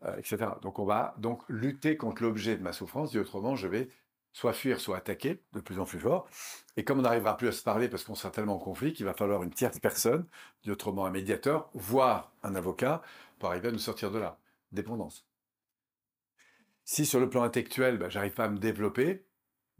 euh, 0.03 0.17
etc. 0.17 0.37
Donc 0.61 0.79
on 0.79 0.85
va 0.85 1.15
donc 1.17 1.41
lutter 1.47 1.97
contre 1.97 2.23
l'objet 2.23 2.57
de 2.57 2.63
ma 2.63 2.73
souffrance, 2.73 3.11
dit 3.11 3.19
autrement, 3.19 3.55
je 3.55 3.67
vais 3.67 3.89
soit 4.35 4.51
fuir, 4.51 4.81
soit 4.81 4.97
attaquer 4.97 5.41
de 5.53 5.61
plus 5.61 5.79
en 5.79 5.85
plus 5.85 5.97
fort. 5.97 6.27
Et 6.75 6.83
comme 6.83 6.99
on 6.99 7.03
n'arrivera 7.03 7.37
plus 7.37 7.47
à 7.47 7.51
se 7.53 7.63
parler 7.63 7.87
parce 7.87 8.03
qu'on 8.03 8.15
sera 8.15 8.31
tellement 8.31 8.55
en 8.55 8.59
conflit 8.59 8.91
qu'il 8.91 9.05
va 9.05 9.13
falloir 9.13 9.41
une 9.43 9.49
tierce 9.49 9.79
personne, 9.79 10.27
autrement 10.67 11.05
un 11.05 11.09
médiateur, 11.09 11.69
voire 11.73 12.33
un 12.43 12.53
avocat, 12.53 13.01
pour 13.39 13.49
arriver 13.49 13.69
à 13.69 13.71
nous 13.71 13.79
sortir 13.79 14.11
de 14.11 14.19
là. 14.19 14.37
Dépendance. 14.73 15.25
Si 16.83 17.05
sur 17.05 17.21
le 17.21 17.29
plan 17.29 17.43
intellectuel, 17.43 17.97
ben, 17.97 18.09
j'arrive 18.09 18.33
pas 18.33 18.43
à 18.43 18.49
me 18.49 18.57
développer, 18.57 19.25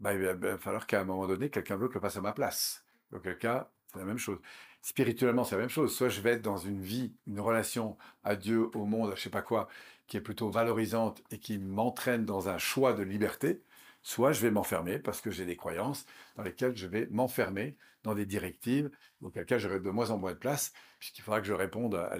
ben, 0.00 0.12
il 0.14 0.22
va, 0.22 0.56
falloir 0.56 0.86
qu'à 0.86 1.02
un 1.02 1.04
moment 1.04 1.26
donné, 1.26 1.50
quelqu'un 1.50 1.76
d'autre 1.76 1.92
le 1.92 2.00
passe 2.00 2.16
à 2.16 2.22
ma 2.22 2.32
place. 2.32 2.82
Donc, 3.12 3.24
quel 3.24 3.36
cas, 3.36 3.70
c'est 3.92 3.98
la 3.98 4.06
même 4.06 4.16
chose. 4.16 4.38
Spirituellement, 4.80 5.44
c'est 5.44 5.56
la 5.56 5.60
même 5.60 5.68
chose. 5.68 5.94
Soit 5.94 6.08
je 6.08 6.22
vais 6.22 6.30
être 6.30 6.42
dans 6.42 6.56
une 6.56 6.80
vie, 6.80 7.12
une 7.26 7.40
relation 7.40 7.98
à 8.24 8.36
Dieu, 8.36 8.70
au 8.74 8.86
monde, 8.86 9.12
à 9.12 9.16
je 9.16 9.20
sais 9.20 9.28
pas 9.28 9.42
quoi, 9.42 9.68
qui 10.06 10.16
est 10.16 10.22
plutôt 10.22 10.48
valorisante 10.48 11.22
et 11.30 11.38
qui 11.38 11.58
m'entraîne 11.58 12.24
dans 12.24 12.48
un 12.48 12.56
choix 12.56 12.94
de 12.94 13.02
liberté, 13.02 13.60
soit 14.06 14.30
je 14.30 14.40
vais 14.40 14.52
m'enfermer 14.52 15.00
parce 15.00 15.20
que 15.20 15.32
j'ai 15.32 15.44
des 15.44 15.56
croyances 15.56 16.06
dans 16.36 16.44
lesquelles 16.44 16.76
je 16.76 16.86
vais 16.86 17.08
m'enfermer 17.08 17.76
dans 18.04 18.14
des 18.14 18.24
directives, 18.24 18.88
auquel 19.20 19.44
cas 19.44 19.58
j'aurai 19.58 19.80
de 19.80 19.90
moins 19.90 20.12
en 20.12 20.16
moins 20.16 20.32
de 20.32 20.38
place, 20.38 20.72
puisqu'il 21.00 21.22
faudra 21.22 21.40
que 21.40 21.46
je 21.48 21.52
réponde 21.52 21.96
à, 21.96 22.16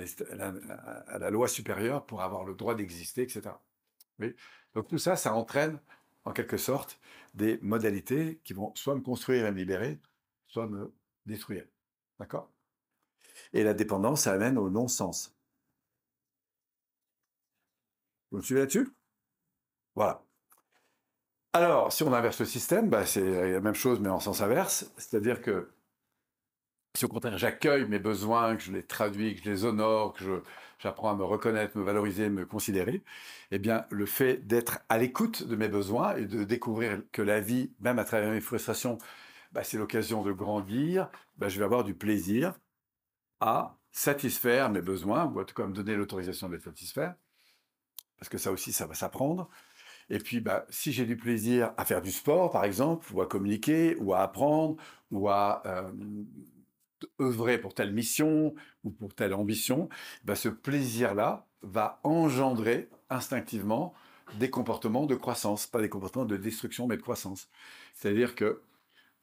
la, 1.18 1.30
loi 1.30 1.46
supérieure 1.46 2.04
pour 2.04 2.22
avoir 2.22 2.44
le 2.44 2.56
droit 2.56 2.74
d'exister, 2.74 3.22
etc. 3.22 3.54
Donc 4.74 4.88
tout 4.88 4.98
ça, 4.98 5.14
ça 5.14 5.32
entraîne 5.32 5.78
en 6.24 6.32
quelque 6.32 6.56
sorte 6.56 6.98
des 7.34 7.60
modalités 7.62 8.40
qui 8.42 8.52
vont 8.52 8.74
soit 8.74 8.96
me 8.96 9.00
construire 9.00 9.46
et 9.46 9.52
me 9.52 9.56
libérer, 9.56 10.00
soit 10.48 10.66
me 10.66 10.92
détruire. 11.24 11.66
D'accord? 12.18 12.50
Et 13.52 13.62
la 13.62 13.74
dépendance, 13.74 14.22
ça 14.22 14.32
amène 14.32 14.58
au 14.58 14.70
non-sens. 14.70 15.36
Vous 18.32 18.38
me 18.38 18.42
suivez 18.42 18.60
là-dessus? 18.60 18.88
Voilà. 19.94 20.25
Alors, 21.56 21.90
si 21.90 22.02
on 22.02 22.12
inverse 22.12 22.38
le 22.40 22.44
système, 22.44 22.90
bah, 22.90 23.06
c'est 23.06 23.50
la 23.52 23.60
même 23.60 23.74
chose, 23.74 23.98
mais 23.98 24.10
en 24.10 24.20
sens 24.20 24.42
inverse. 24.42 24.92
C'est-à-dire 24.98 25.40
que 25.40 25.70
si 26.94 27.06
au 27.06 27.08
contraire 27.08 27.38
j'accueille 27.38 27.88
mes 27.88 27.98
besoins, 27.98 28.56
que 28.56 28.62
je 28.62 28.72
les 28.72 28.82
traduis, 28.82 29.34
que 29.34 29.42
je 29.42 29.50
les 29.50 29.64
honore, 29.64 30.12
que 30.12 30.42
j'apprends 30.78 31.12
à 31.12 31.14
me 31.16 31.24
reconnaître, 31.24 31.78
me 31.78 31.82
valoriser, 31.82 32.28
me 32.28 32.44
considérer, 32.44 33.02
eh 33.52 33.58
bien, 33.58 33.86
le 33.90 34.04
fait 34.04 34.46
d'être 34.46 34.80
à 34.90 34.98
l'écoute 34.98 35.44
de 35.44 35.56
mes 35.56 35.68
besoins 35.68 36.16
et 36.16 36.26
de 36.26 36.44
découvrir 36.44 37.00
que 37.10 37.22
la 37.22 37.40
vie, 37.40 37.72
même 37.80 37.98
à 37.98 38.04
travers 38.04 38.30
mes 38.30 38.42
frustrations, 38.42 38.98
bah, 39.52 39.64
c'est 39.64 39.78
l'occasion 39.78 40.22
de 40.22 40.32
grandir, 40.32 41.08
bah, 41.38 41.48
je 41.48 41.58
vais 41.58 41.64
avoir 41.64 41.84
du 41.84 41.94
plaisir 41.94 42.52
à 43.40 43.78
satisfaire 43.92 44.68
mes 44.68 44.82
besoins, 44.82 45.24
ou 45.24 45.40
en 45.40 45.44
tout 45.44 45.54
cas 45.54 45.66
me 45.66 45.72
donner 45.72 45.94
l'autorisation 45.96 46.50
de 46.50 46.56
les 46.56 46.62
satisfaire, 46.62 47.14
parce 48.18 48.28
que 48.28 48.36
ça 48.36 48.52
aussi, 48.52 48.74
ça 48.74 48.86
va 48.86 48.92
s'apprendre. 48.94 49.48
Et 50.08 50.18
puis, 50.18 50.40
bah, 50.40 50.66
si 50.70 50.92
j'ai 50.92 51.04
du 51.04 51.16
plaisir 51.16 51.72
à 51.76 51.84
faire 51.84 52.02
du 52.02 52.12
sport, 52.12 52.50
par 52.50 52.64
exemple, 52.64 53.12
ou 53.12 53.20
à 53.20 53.26
communiquer, 53.26 53.96
ou 53.96 54.14
à 54.14 54.20
apprendre, 54.20 54.76
ou 55.10 55.28
à 55.28 55.62
euh, 55.66 55.90
œuvrer 57.20 57.58
pour 57.58 57.74
telle 57.74 57.92
mission 57.92 58.54
ou 58.84 58.90
pour 58.90 59.14
telle 59.14 59.34
ambition, 59.34 59.88
bah, 60.24 60.36
ce 60.36 60.48
plaisir-là 60.48 61.46
va 61.62 62.00
engendrer 62.04 62.88
instinctivement 63.10 63.94
des 64.38 64.50
comportements 64.50 65.06
de 65.06 65.14
croissance, 65.14 65.66
pas 65.66 65.80
des 65.80 65.88
comportements 65.88 66.24
de 66.24 66.36
destruction, 66.36 66.86
mais 66.86 66.96
de 66.96 67.02
croissance. 67.02 67.48
C'est-à-dire 67.94 68.34
que 68.34 68.60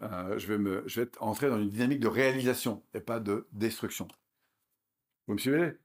euh, 0.01 0.37
je, 0.37 0.53
vais 0.53 1.09
entrer 1.19 1.49
dans 1.49 1.59
une 1.59 1.69
dynamique 1.69 1.99
de 1.99 2.07
réalisation 2.07 2.83
et 2.93 2.99
pas 2.99 3.19
de 3.19 3.47
destruction. 3.51 4.07
Vous 5.27 5.33
me 5.35 5.39
suivez? 5.39 5.77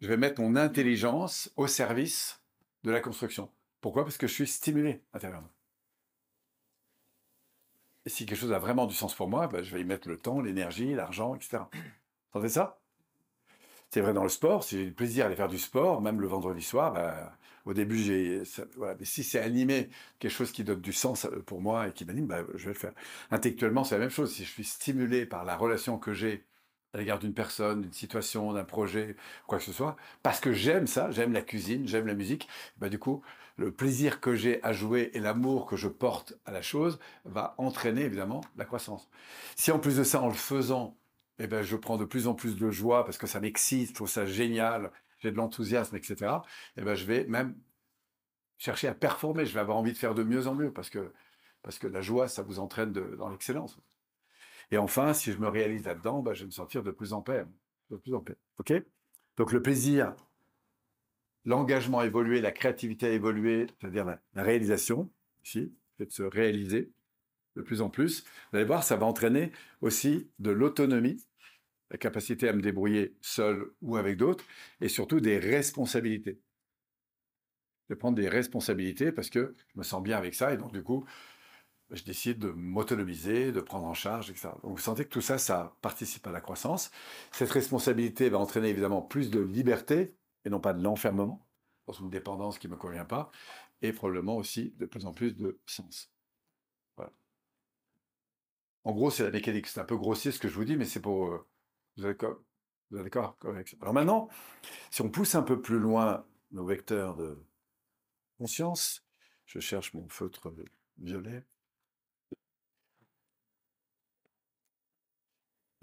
Je 0.00 0.08
vais 0.08 0.16
mettre 0.16 0.40
mon 0.40 0.56
intelligence 0.56 1.50
au 1.56 1.66
service 1.66 2.40
de 2.84 2.90
la 2.90 3.00
construction. 3.00 3.50
Pourquoi? 3.84 4.04
Parce 4.04 4.16
que 4.16 4.26
je 4.26 4.32
suis 4.32 4.46
stimulé 4.46 5.02
intérieurement. 5.12 5.50
Et 8.06 8.08
si 8.08 8.24
quelque 8.24 8.38
chose 8.38 8.54
a 8.54 8.58
vraiment 8.58 8.86
du 8.86 8.94
sens 8.94 9.14
pour 9.14 9.28
moi, 9.28 9.46
ben, 9.46 9.62
je 9.62 9.74
vais 9.74 9.82
y 9.82 9.84
mettre 9.84 10.08
le 10.08 10.16
temps, 10.16 10.40
l'énergie, 10.40 10.94
l'argent, 10.94 11.34
etc. 11.34 11.58
Vous 11.70 11.80
entendez 12.30 12.48
ça? 12.48 12.80
C'est 13.90 14.00
vrai 14.00 14.14
dans 14.14 14.22
le 14.22 14.30
sport. 14.30 14.64
Si 14.64 14.78
j'ai 14.78 14.86
du 14.86 14.92
plaisir 14.92 15.24
à 15.24 15.26
aller 15.26 15.36
faire 15.36 15.48
du 15.48 15.58
sport, 15.58 16.00
même 16.00 16.18
le 16.22 16.26
vendredi 16.26 16.62
soir, 16.62 16.94
ben, 16.94 17.30
au 17.66 17.74
début, 17.74 17.98
j'ai, 17.98 18.42
voilà. 18.78 18.96
Mais 18.98 19.04
si 19.04 19.22
c'est 19.22 19.40
animé, 19.40 19.90
quelque 20.18 20.32
chose 20.32 20.50
qui 20.50 20.64
donne 20.64 20.80
du 20.80 20.94
sens 20.94 21.26
euh, 21.26 21.42
pour 21.44 21.60
moi 21.60 21.88
et 21.88 21.92
qui 21.92 22.06
m'anime, 22.06 22.26
ben, 22.26 22.46
je 22.54 22.64
vais 22.64 22.72
le 22.72 22.78
faire. 22.78 22.94
Intellectuellement, 23.30 23.84
c'est 23.84 23.96
la 23.96 24.00
même 24.00 24.08
chose. 24.08 24.32
Si 24.32 24.46
je 24.46 24.50
suis 24.50 24.64
stimulé 24.64 25.26
par 25.26 25.44
la 25.44 25.58
relation 25.58 25.98
que 25.98 26.14
j'ai 26.14 26.46
à 26.94 26.98
l'égard 26.98 27.18
d'une 27.18 27.34
personne, 27.34 27.82
d'une 27.82 27.92
situation, 27.92 28.52
d'un 28.52 28.64
projet, 28.64 29.16
quoi 29.46 29.58
que 29.58 29.64
ce 29.64 29.72
soit, 29.72 29.96
parce 30.22 30.40
que 30.40 30.52
j'aime 30.52 30.86
ça, 30.86 31.10
j'aime 31.10 31.32
la 31.32 31.42
cuisine, 31.42 31.86
j'aime 31.88 32.06
la 32.06 32.14
musique, 32.14 32.48
ben, 32.78 32.88
du 32.88 32.98
coup, 32.98 33.22
le 33.56 33.72
plaisir 33.72 34.20
que 34.20 34.34
j'ai 34.34 34.62
à 34.62 34.72
jouer 34.72 35.10
et 35.14 35.20
l'amour 35.20 35.66
que 35.66 35.76
je 35.76 35.88
porte 35.88 36.34
à 36.44 36.52
la 36.52 36.62
chose 36.62 36.98
va 37.24 37.54
entraîner 37.58 38.02
évidemment 38.02 38.42
la 38.56 38.64
croissance. 38.64 39.08
Si 39.56 39.72
en 39.72 39.78
plus 39.78 39.96
de 39.96 40.04
ça, 40.04 40.20
en 40.22 40.28
le 40.28 40.34
faisant, 40.34 40.96
eh 41.38 41.46
ben, 41.48 41.62
je 41.62 41.76
prends 41.76 41.96
de 41.96 42.04
plus 42.04 42.28
en 42.28 42.34
plus 42.34 42.56
de 42.56 42.70
joie 42.70 43.04
parce 43.04 43.18
que 43.18 43.26
ça 43.26 43.40
m'excite, 43.40 43.88
je 43.90 43.94
trouve 43.94 44.08
ça 44.08 44.24
génial, 44.24 44.92
j'ai 45.18 45.32
de 45.32 45.36
l'enthousiasme, 45.36 45.96
etc., 45.96 46.32
eh 46.76 46.82
ben, 46.82 46.94
je 46.94 47.04
vais 47.04 47.24
même 47.26 47.56
chercher 48.58 48.88
à 48.88 48.94
performer, 48.94 49.46
je 49.46 49.54
vais 49.54 49.60
avoir 49.60 49.76
envie 49.78 49.92
de 49.92 49.98
faire 49.98 50.14
de 50.14 50.22
mieux 50.22 50.46
en 50.46 50.54
mieux 50.54 50.72
parce 50.72 50.90
que, 50.90 51.12
parce 51.62 51.78
que 51.78 51.86
la 51.88 52.02
joie, 52.02 52.28
ça 52.28 52.42
vous 52.42 52.60
entraîne 52.60 52.92
dans 52.92 53.28
l'excellence. 53.30 53.78
Et 54.70 54.78
enfin, 54.78 55.14
si 55.14 55.32
je 55.32 55.38
me 55.38 55.48
réalise 55.48 55.84
là-dedans, 55.84 56.20
ben, 56.20 56.34
je 56.34 56.40
vais 56.40 56.46
me 56.46 56.50
sentir 56.50 56.82
de 56.82 56.90
plus 56.90 57.12
en 57.12 57.22
paix. 57.22 57.44
De 57.90 57.96
plus 57.96 58.14
en 58.14 58.20
paix. 58.20 58.36
OK? 58.58 58.72
Donc 59.36 59.52
le 59.52 59.62
plaisir, 59.62 60.14
l'engagement 61.44 62.00
a 62.00 62.06
évolué, 62.06 62.40
la 62.40 62.52
créativité 62.52 63.06
a 63.06 63.10
évolué, 63.10 63.66
c'est-à-dire 63.80 64.04
la, 64.04 64.42
réalisation, 64.42 65.10
ici, 65.44 65.60
le 65.98 66.04
fait 66.04 66.06
de 66.06 66.12
se 66.12 66.22
réaliser 66.22 66.92
de 67.56 67.62
plus 67.62 67.80
en 67.80 67.88
plus. 67.88 68.24
Vous 68.50 68.58
allez 68.58 68.66
voir, 68.66 68.82
ça 68.82 68.96
va 68.96 69.06
entraîner 69.06 69.52
aussi 69.80 70.28
de 70.38 70.50
l'autonomie, 70.50 71.24
la 71.90 71.98
capacité 71.98 72.48
à 72.48 72.52
me 72.52 72.62
débrouiller 72.62 73.16
seul 73.20 73.70
ou 73.80 73.96
avec 73.96 74.16
d'autres, 74.16 74.44
et 74.80 74.88
surtout 74.88 75.20
des 75.20 75.38
responsabilités. 75.38 76.40
Vais 77.88 77.96
prendre 77.96 78.16
des 78.16 78.28
responsabilités 78.28 79.12
parce 79.12 79.28
que 79.28 79.54
je 79.68 79.78
me 79.78 79.84
sens 79.84 80.02
bien 80.02 80.16
avec 80.16 80.34
ça, 80.34 80.52
et 80.52 80.56
donc 80.56 80.72
du 80.72 80.82
coup, 80.82 81.04
je 81.90 82.02
décide 82.02 82.38
de 82.38 82.50
m'autonomiser, 82.50 83.52
de 83.52 83.60
prendre 83.60 83.86
en 83.86 83.94
charge, 83.94 84.30
etc. 84.30 84.48
Donc 84.62 84.72
vous 84.72 84.82
sentez 84.82 85.04
que 85.04 85.10
tout 85.10 85.20
ça, 85.20 85.38
ça 85.38 85.76
participe 85.82 86.26
à 86.26 86.32
la 86.32 86.40
croissance. 86.40 86.90
Cette 87.32 87.50
responsabilité 87.50 88.30
va 88.30 88.38
entraîner 88.38 88.68
évidemment 88.68 89.02
plus 89.02 89.30
de 89.30 89.40
liberté 89.40 90.16
et 90.44 90.50
non 90.50 90.60
pas 90.60 90.72
de 90.72 90.82
l'enfermement 90.82 91.46
dans 91.86 91.92
une 91.92 92.10
dépendance 92.10 92.58
qui 92.58 92.66
ne 92.66 92.72
me 92.72 92.78
convient 92.78 93.04
pas, 93.04 93.30
et 93.82 93.92
probablement 93.92 94.36
aussi 94.36 94.72
de 94.78 94.86
plus 94.86 95.04
en 95.04 95.12
plus 95.12 95.36
de 95.36 95.60
sens. 95.66 96.10
Voilà. 96.96 97.12
En 98.84 98.92
gros, 98.92 99.10
c'est 99.10 99.24
la 99.24 99.30
mécanique. 99.30 99.66
C'est 99.66 99.80
un 99.80 99.84
peu 99.84 99.96
grossier 99.96 100.32
ce 100.32 100.38
que 100.38 100.48
je 100.48 100.54
vous 100.54 100.64
dis, 100.64 100.76
mais 100.76 100.86
c'est 100.86 101.00
pour... 101.00 101.26
euh, 101.26 101.46
vous 101.96 102.06
êtes 102.06 102.18
d'accord? 103.04 103.36
Alors 103.80 103.92
maintenant, 103.92 104.28
si 104.90 105.02
on 105.02 105.10
pousse 105.10 105.34
un 105.34 105.42
peu 105.42 105.60
plus 105.60 105.78
loin 105.78 106.26
nos 106.52 106.64
vecteurs 106.64 107.16
de 107.16 107.38
conscience, 108.38 109.04
je 109.46 109.58
cherche 109.58 109.92
mon 109.94 110.08
feutre 110.08 110.52
violet. 110.98 111.44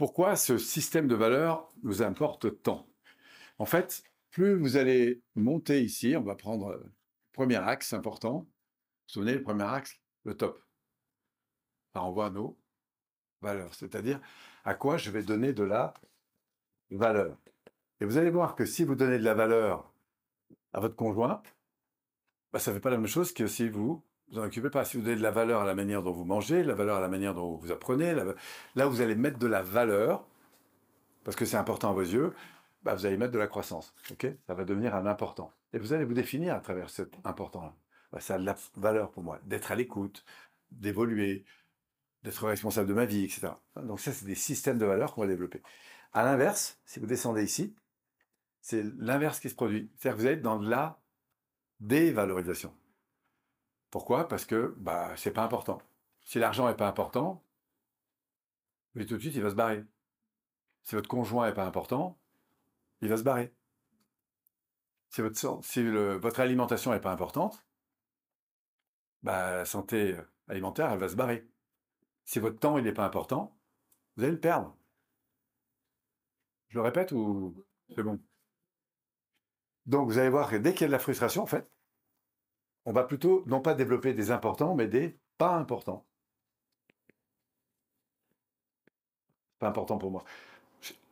Pourquoi 0.02 0.36
ce 0.36 0.58
système 0.58 1.08
de 1.08 1.14
valeurs 1.14 1.72
nous 1.84 2.02
importe 2.02 2.64
tant? 2.64 2.90
En 3.60 3.68
fait, 3.68 4.02
plus 4.32 4.56
vous 4.56 4.76
allez 4.76 5.22
monter 5.36 5.84
ici, 5.84 6.16
on 6.18 6.24
va 6.24 6.34
prendre 6.34 6.72
le 6.72 6.92
premier 7.34 7.58
axe 7.58 7.94
important. 7.94 8.40
Vous 8.40 8.46
vous 8.46 9.10
souvenez, 9.10 9.36
le 9.36 9.44
premier 9.44 9.66
axe, 9.66 10.00
le 10.24 10.36
top. 10.36 10.66
Ça 11.94 12.00
renvoie 12.00 12.26
à 12.26 12.30
nos 12.32 12.58
valeurs, 13.44 13.76
c'est-à-dire 13.76 14.20
à 14.66 14.74
quoi 14.74 14.98
je 14.98 15.12
vais 15.12 15.22
donner 15.22 15.54
de 15.54 15.62
la 15.62 15.94
valeur. 16.90 17.38
Et 18.00 18.06
vous 18.06 18.18
allez 18.18 18.32
voir 18.32 18.56
que 18.56 18.66
si 18.66 18.84
vous 18.84 18.96
donnez 18.96 19.20
de 19.20 19.24
la 19.24 19.36
valeur 19.36 19.94
à 20.74 20.80
votre 20.80 20.96
conjoint, 20.96 21.44
bah, 22.52 22.58
ça 22.58 22.72
ne 22.72 22.76
fait 22.78 22.82
pas 22.82 22.90
la 22.90 22.98
même 22.98 23.06
chose 23.06 23.34
que 23.34 23.46
si 23.46 23.70
vous 23.70 24.04
vous 24.32 24.40
en 24.40 24.44
occupez 24.44 24.70
pas. 24.70 24.86
Si 24.86 24.98
vous 24.98 25.04
donnez 25.04 25.18
de 25.18 25.22
la 25.22 25.32
valeur 25.32 25.62
à 25.62 25.66
la 25.66 25.76
manière 25.76 26.04
dont 26.04 26.12
vous 26.12 26.26
mangez, 26.26 26.64
la 26.64 26.74
valeur 26.74 26.98
à 26.98 27.02
la 27.02 27.08
manière 27.10 27.34
dont 27.34 27.56
vous 27.56 27.72
apprenez, 27.72 28.14
la- 28.14 28.26
là 28.76 28.88
vous 28.88 29.02
allez 29.02 29.16
mettre 29.16 29.40
de 29.40 29.48
la 29.48 29.62
valeur, 29.62 30.26
parce 31.24 31.36
que 31.36 31.46
c'est 31.46 31.58
important 31.58 31.90
à 31.90 31.94
vos 31.94 32.02
yeux, 32.02 32.34
bah, 32.84 32.96
vous 32.96 33.06
allez 33.06 33.18
mettre 33.18 33.34
de 33.34 33.40
la 33.40 33.48
croissance. 33.48 33.94
ok? 34.12 34.28
Ça 34.48 34.54
va 34.54 34.66
devenir 34.66 34.96
un 34.96 35.06
important. 35.06 35.52
Et 35.74 35.80
vous 35.80 35.94
allez 35.94 36.06
vous 36.06 36.14
définir 36.14 36.56
à 36.56 36.60
travers 36.60 36.90
cet 36.90 37.14
important-là. 37.24 37.76
Bah, 38.12 38.20
ça 38.20 38.36
a 38.36 38.40
de 38.40 38.46
la 38.46 38.56
valeur 38.76 39.12
pour 39.12 39.24
moi, 39.24 39.40
d'être 39.46 39.72
à 39.72 39.76
l'écoute, 39.76 40.26
d'évoluer, 40.72 41.46
d'être 42.24 42.46
responsable 42.46 42.88
de 42.88 42.94
ma 42.94 43.06
vie, 43.06 43.24
etc. 43.26 43.54
Donc 43.76 44.00
ça, 44.00 44.12
c'est 44.12 44.26
des 44.26 44.36
systèmes 44.36 44.78
de 44.78 44.86
valeurs 44.86 45.14
qu'on 45.14 45.22
va 45.22 45.28
développer. 45.28 45.62
À 46.14 46.24
l'inverse, 46.24 46.80
si 46.86 47.00
vous 47.00 47.06
descendez 47.06 47.44
ici, 47.44 47.76
c'est 48.62 48.84
l'inverse 48.98 49.40
qui 49.40 49.50
se 49.50 49.56
produit. 49.56 49.90
C'est-à-dire 49.98 50.18
que 50.18 50.22
vous 50.22 50.28
êtes 50.28 50.42
dans 50.42 50.60
de 50.60 50.70
la 50.70 51.00
dévalorisation. 51.80 52.74
Pourquoi? 53.92 54.28
Parce 54.28 54.46
que 54.46 54.74
bah, 54.78 55.16
c'est 55.18 55.32
pas 55.32 55.44
important. 55.44 55.80
Si 56.24 56.40
l'argent 56.40 56.68
n'est 56.68 56.76
pas 56.76 56.88
important, 56.88 57.44
tout 58.96 59.04
de 59.04 59.20
suite, 59.20 59.36
il 59.36 59.42
va 59.42 59.50
se 59.50 59.56
barrer. 59.56 59.84
Si 60.84 60.96
votre 60.96 61.10
conjoint 61.10 61.48
n'est 61.48 61.54
pas 61.54 61.66
important, 61.66 62.18
il 63.02 63.10
va 63.10 63.18
se 63.18 63.24
barrer. 63.24 63.54
Si 65.10 65.22
votre, 65.22 66.40
alimentation 66.40 66.92
n'est 66.92 67.02
pas 67.02 67.12
importante, 67.12 67.66
bah, 69.24 69.58
la 69.58 69.66
santé 69.66 70.16
alimentaire, 70.48 70.92
elle 70.92 71.00
va 71.00 71.10
se 71.10 71.16
barrer. 71.16 71.48
Si 72.24 72.40
votre 72.40 72.60
temps, 72.60 72.80
n'est 72.80 72.94
pas 72.94 73.06
important, 73.06 73.58
vous 74.16 74.24
allez 74.24 74.34
le 74.34 74.40
perdre. 74.40 74.76
Je 76.70 76.78
le 76.78 76.82
répète 76.82 77.12
ou 77.12 77.66
c'est 77.94 78.04
bon? 78.04 78.20
Donc, 79.86 80.08
vous 80.08 80.18
allez 80.18 80.30
voir 80.30 80.50
que 80.50 80.56
dès 80.56 80.74
qu'il 80.74 80.82
y 80.82 80.84
a 80.86 80.88
de 80.88 80.94
la 80.94 81.00
frustration, 81.00 81.44
en 81.44 81.48
fait, 81.48 81.70
on 82.86 82.94
va 82.94 83.04
plutôt 83.04 83.44
non 83.48 83.62
pas 83.62 83.74
développer 83.74 84.14
des 84.14 84.32
importants, 84.32 84.76
mais 84.76 84.88
des 84.88 85.18
pas 85.38 85.56
importants. 85.56 86.06
Pas 89.60 89.68
important 89.68 89.98
pour 89.98 90.12
moi. 90.12 90.24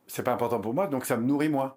C'est 0.06 0.24
pas 0.24 0.32
important 0.32 0.60
pour 0.60 0.74
moi, 0.74 0.88
donc 0.88 1.04
ça 1.04 1.16
me 1.16 1.24
nourrit 1.24 1.48
moins. 1.48 1.76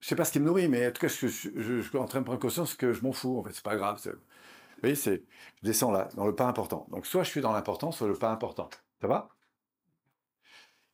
Je 0.00 0.08
sais 0.08 0.16
pas 0.16 0.24
ce 0.24 0.32
qui 0.32 0.40
me 0.40 0.46
nourrit, 0.46 0.68
mais 0.68 0.88
en 0.88 0.92
tout 0.92 1.00
cas, 1.00 1.08
je, 1.08 1.26
suis 1.28 1.98
en 1.98 2.06
train 2.06 2.20
de 2.20 2.24
prendre 2.24 2.40
conscience 2.40 2.74
que 2.74 2.92
je 2.92 3.02
m'en 3.02 3.12
fous. 3.12 3.38
En 3.38 3.44
fait, 3.44 3.52
c'est 3.52 3.62
pas 3.62 3.76
grave. 3.76 4.00
Vous 4.04 4.12
voyez, 4.80 4.94
je 4.94 5.20
descends 5.62 5.90
là, 5.90 6.08
dans 6.14 6.26
le 6.26 6.34
pas 6.34 6.46
important. 6.46 6.86
Donc, 6.90 7.06
soit 7.06 7.22
je 7.22 7.30
suis 7.30 7.42
dans 7.42 7.52
l'important, 7.52 7.92
soit 7.92 8.08
le 8.08 8.14
pas 8.14 8.30
important. 8.30 8.70
Ça 9.00 9.08
va? 9.08 9.28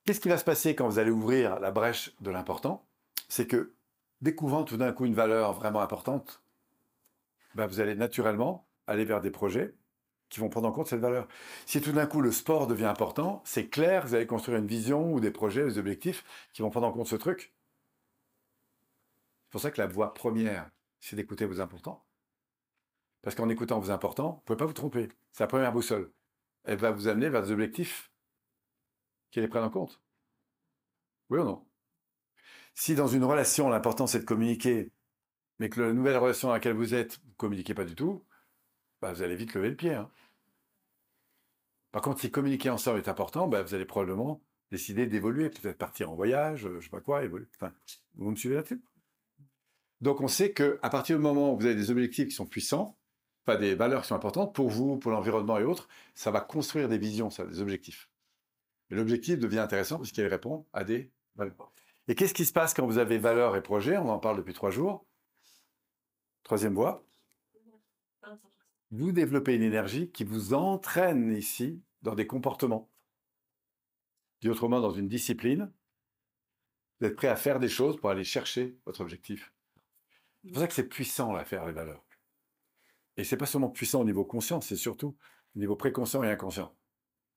Qu'est-ce 0.05 0.21
qui 0.21 0.29
va 0.29 0.39
se 0.39 0.45
passer 0.45 0.75
quand 0.75 0.89
vous 0.89 0.99
allez 0.99 1.11
ouvrir 1.11 1.61
la 1.61 1.71
brèche 1.71 2.15
de 2.21 2.31
l'important? 2.31 2.87
C'est 3.29 3.47
que, 3.47 3.75
découvrant 4.21 4.65
tout 4.65 4.77
d'un 4.77 4.93
coup 4.93 5.05
une 5.05 5.15
valeur 5.15 5.53
vraiment 5.53 5.81
importante, 5.81 6.43
ben, 7.57 7.67
vous 7.67 7.81
allez 7.81 7.95
naturellement 7.95 8.69
aller 8.87 9.05
vers 9.05 9.23
des 9.23 9.31
projets 9.31 9.75
qui 10.29 10.41
vont 10.41 10.51
prendre 10.51 10.69
en 10.69 10.73
compte 10.73 10.89
cette 10.89 11.01
valeur. 11.01 11.27
Si 11.65 11.81
tout 11.81 11.93
d'un 11.93 12.07
coup 12.07 12.21
le 12.21 12.31
sport 12.31 12.67
devient 12.67 12.85
important, 12.85 13.43
c'est 13.45 13.69
clair, 13.69 14.07
vous 14.07 14.15
allez 14.15 14.27
construire 14.27 14.59
une 14.59 14.67
vision 14.67 15.13
ou 15.13 15.21
des 15.21 15.31
projets, 15.31 15.65
des 15.65 15.79
objectifs 15.79 16.25
qui 16.53 16.63
vont 16.63 16.71
prendre 16.71 16.87
en 16.87 16.93
compte 16.93 17.09
ce 17.09 17.17
truc. 17.17 17.55
C'est 19.45 19.51
pour 19.53 19.61
ça 19.61 19.71
que 19.71 19.81
la 19.81 19.87
voie 19.87 20.13
première, 20.13 20.71
c'est 21.01 21.17
d'écouter 21.17 21.47
vos 21.47 21.61
importants. 21.61 22.05
Parce 23.23 23.35
qu'en 23.35 23.49
écoutant 23.49 23.81
vos 23.81 23.91
importants, 23.91 24.31
vous 24.31 24.37
ne 24.37 24.45
pouvez 24.45 24.57
pas 24.59 24.67
vous 24.67 24.73
tromper. 24.73 25.09
C'est 25.33 25.45
la 25.45 25.49
première 25.49 25.73
boussole. 25.73 26.13
Elle 26.65 26.79
va 26.79 26.91
vous 26.91 27.09
amener 27.09 27.31
vers 27.31 27.43
des 27.43 27.53
objectifs 27.53 28.11
qui 29.31 29.41
les 29.41 29.49
prennent 29.49 29.65
en 29.65 29.71
compte. 29.71 30.03
Oui 31.31 31.39
ou 31.39 31.45
non? 31.45 31.67
Si 32.75 32.95
dans 32.95 33.09
une 33.09 33.25
relation, 33.25 33.71
l'important 33.71 34.07
c'est 34.07 34.21
de 34.21 34.25
communiquer, 34.25 34.93
mais 35.59 35.69
que 35.69 35.81
la 35.81 35.93
nouvelle 35.93 36.17
relation 36.17 36.49
dans 36.49 36.55
laquelle 36.55 36.77
vous 36.77 36.95
êtes, 36.95 37.19
vous 37.19 37.31
ne 37.31 37.35
communiquez 37.37 37.75
pas 37.75 37.85
du 37.85 37.95
tout, 37.95 38.25
bah, 39.01 39.13
vous 39.13 39.23
allez 39.23 39.37
vite 39.37 39.55
lever 39.55 39.71
le 39.71 39.77
pied. 39.77 39.95
hein. 39.95 40.11
Par 41.93 42.03
contre, 42.03 42.21
si 42.21 42.31
communiquer 42.31 42.71
ensemble 42.71 42.99
est 42.99 43.09
important, 43.09 43.49
bah, 43.49 43.63
vous 43.63 43.75
allez 43.75 43.87
probablement 43.87 44.43
décider 44.71 45.07
d'évoluer, 45.07 45.49
peut-être 45.49 45.79
partir 45.79 46.11
en 46.11 46.15
voyage, 46.15 46.67
euh, 46.67 46.81
je 46.81 46.85
sais 46.85 46.91
pas 46.91 47.01
quoi, 47.01 47.25
évoluer. 47.25 47.47
Vous 48.17 48.31
me 48.31 48.37
suivez 48.37 48.57
là-dessus? 48.57 48.83
Donc 50.03 50.21
on 50.21 50.29
sait 50.29 50.53
que 50.53 50.79
à 50.83 50.91
partir 50.91 51.17
du 51.17 51.23
moment 51.23 51.55
où 51.55 51.59
vous 51.59 51.65
avez 51.65 51.75
des 51.75 51.91
objectifs 51.91 52.29
qui 52.29 52.35
sont 52.35 52.45
puissants, 52.45 52.99
enfin 53.47 53.59
des 53.59 53.75
valeurs 53.75 54.03
qui 54.03 54.09
sont 54.09 54.15
importantes 54.15 54.55
pour 54.55 54.69
vous, 54.69 54.99
pour 54.99 55.11
l'environnement 55.11 55.59
et 55.59 55.65
autres, 55.65 55.89
ça 56.15 56.31
va 56.31 56.41
construire 56.41 56.89
des 56.89 56.99
visions, 56.99 57.29
des 57.29 57.61
objectifs. 57.61 58.11
Et 58.91 58.95
l'objectif 58.95 59.39
devient 59.39 59.61
intéressant 59.61 59.97
parce 59.97 60.13
qu'il 60.13 60.27
répond 60.27 60.67
à 60.75 60.85
des 60.85 61.11
valeurs. 61.37 61.73
Et 62.09 62.15
qu'est-ce 62.15 62.35
qui 62.35 62.45
se 62.45 62.53
passe 62.53 62.75
quand 62.75 62.87
vous 62.87 62.99
avez 62.99 63.17
valeurs 63.19 63.57
et 63.57 63.63
projets? 63.63 63.97
On 63.97 64.11
en 64.11 64.19
parle 64.19 64.37
depuis 64.37 64.53
trois 64.53 64.71
jours. 64.71 65.06
Troisième 66.47 66.75
voie, 66.75 67.05
vous 68.93 69.11
développez 69.11 69.57
une 69.57 69.65
énergie 69.65 70.13
qui 70.13 70.23
vous 70.23 70.55
entraîne 70.55 71.33
ici 71.37 71.83
dans 72.03 72.15
des 72.15 72.29
comportements. 72.29 72.89
Dit 74.41 74.49
autrement, 74.49 74.81
dans 74.81 74.93
une 74.93 75.09
discipline, 75.09 75.73
vous 77.01 77.09
êtes 77.09 77.17
prêt 77.17 77.27
à 77.27 77.35
faire 77.35 77.59
des 77.59 77.69
choses 77.69 77.97
pour 77.97 78.11
aller 78.11 78.23
chercher 78.23 78.79
votre 78.87 79.01
objectif. 79.01 79.53
C'est 80.45 80.53
pour 80.53 80.61
ça 80.61 80.69
que 80.69 80.75
c'est 80.75 80.89
puissant, 80.89 81.33
là, 81.33 81.45
faire 81.45 81.67
les 81.67 81.73
valeurs. 81.73 82.07
Et 83.17 83.25
c'est 83.25 83.37
pas 83.37 83.47
seulement 83.47 83.71
puissant 83.71 84.03
au 84.03 84.05
niveau 84.05 84.25
conscient, 84.25 84.61
c'est 84.61 84.77
surtout 84.77 85.17
au 85.57 85.59
niveau 85.59 85.75
préconscient 85.75 86.23
et 86.23 86.31
inconscient. 86.31 86.73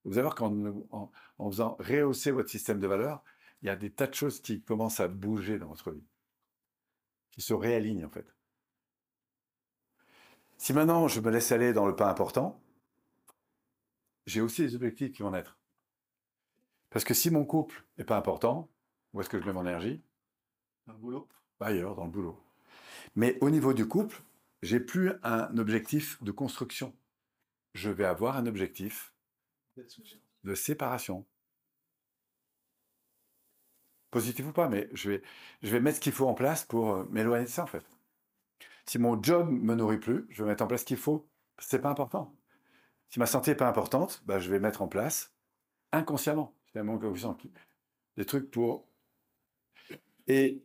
Vous 0.03 0.19
allez 0.19 0.21
voir 0.21 0.35
qu'en 0.35 0.53
en, 0.91 1.11
en 1.39 1.49
faisant 1.49 1.77
rehausser 1.79 2.29
votre 2.29 2.51
système 2.51 2.79
de 2.79 2.85
valeurs, 2.85 3.23
il 3.63 3.65
y 3.65 3.69
a 3.69 3.75
des 3.75 3.89
tas 3.91 4.05
de 4.05 4.13
choses 4.13 4.39
qui 4.39 4.61
commencent 4.61 4.99
à 4.99 5.07
bouger 5.07 5.57
dans 5.57 5.69
votre 5.69 5.89
vie, 5.89 6.05
qui 7.31 7.41
se 7.41 7.55
réalignent 7.55 8.05
en 8.05 8.11
fait. 8.11 8.35
Si 10.59 10.73
maintenant 10.73 11.07
je 11.07 11.21
me 11.21 11.31
laisse 11.31 11.53
aller 11.53 11.71
dans 11.71 11.87
le 11.87 11.95
pas 11.95 12.11
important, 12.11 12.61
j'ai 14.25 14.41
aussi 14.41 14.61
des 14.61 14.75
objectifs 14.75 15.13
qui 15.13 15.23
vont 15.23 15.31
naître. 15.31 15.57
Parce 16.89 17.05
que 17.05 17.13
si 17.13 17.31
mon 17.31 17.45
couple 17.45 17.85
n'est 17.97 18.03
pas 18.03 18.17
important, 18.17 18.69
où 19.13 19.21
est-ce 19.21 19.29
que 19.29 19.39
je 19.39 19.45
mets 19.45 19.53
mon 19.53 19.61
énergie? 19.61 20.03
Un 20.87 20.93
boulot. 20.95 21.29
Ailleurs, 21.61 21.95
dans 21.95 22.03
le 22.03 22.11
boulot. 22.11 22.37
Mais 23.15 23.37
au 23.39 23.49
niveau 23.49 23.73
du 23.73 23.87
couple, 23.87 24.21
j'ai 24.61 24.81
plus 24.81 25.13
un 25.23 25.57
objectif 25.57 26.21
de 26.21 26.31
construction. 26.31 26.93
Je 27.73 27.89
vais 27.89 28.05
avoir 28.05 28.35
un 28.35 28.45
objectif 28.45 29.13
de 30.43 30.55
séparation. 30.55 31.25
Positif 34.11 34.45
ou 34.45 34.51
pas, 34.51 34.67
mais 34.67 34.89
je 34.91 35.11
vais, 35.11 35.21
je 35.61 35.69
vais 35.69 35.79
mettre 35.79 35.97
ce 35.97 36.01
qu'il 36.01 36.11
faut 36.11 36.27
en 36.27 36.33
place 36.33 36.65
pour 36.65 36.91
euh, 36.91 37.07
m'éloigner 37.11 37.45
de 37.45 37.49
ça, 37.49 37.63
en 37.63 37.67
fait. 37.67 37.85
Si 38.89 38.97
mon 38.97 39.21
job 39.21 39.51
me 39.51 39.75
nourrit 39.75 39.99
plus, 39.99 40.25
je 40.31 40.41
vais 40.41 40.49
mettre 40.49 40.63
en 40.63 40.67
place 40.67 40.81
ce 40.81 40.85
qu'il 40.87 40.97
faut. 40.97 41.29
C'est 41.59 41.77
pas 41.77 41.91
important. 41.91 42.35
Si 43.09 43.19
ma 43.19 43.27
santé 43.27 43.51
n'est 43.51 43.55
pas 43.57 43.67
importante, 43.67 44.23
bah, 44.25 44.39
je 44.39 44.49
vais 44.49 44.59
mettre 44.59 44.81
en 44.81 44.87
place 44.87 45.31
inconsciemment, 45.91 46.55
finalement, 46.65 46.99
des 48.17 48.25
trucs 48.25 48.49
pour. 48.49 48.89
Et 50.25 50.63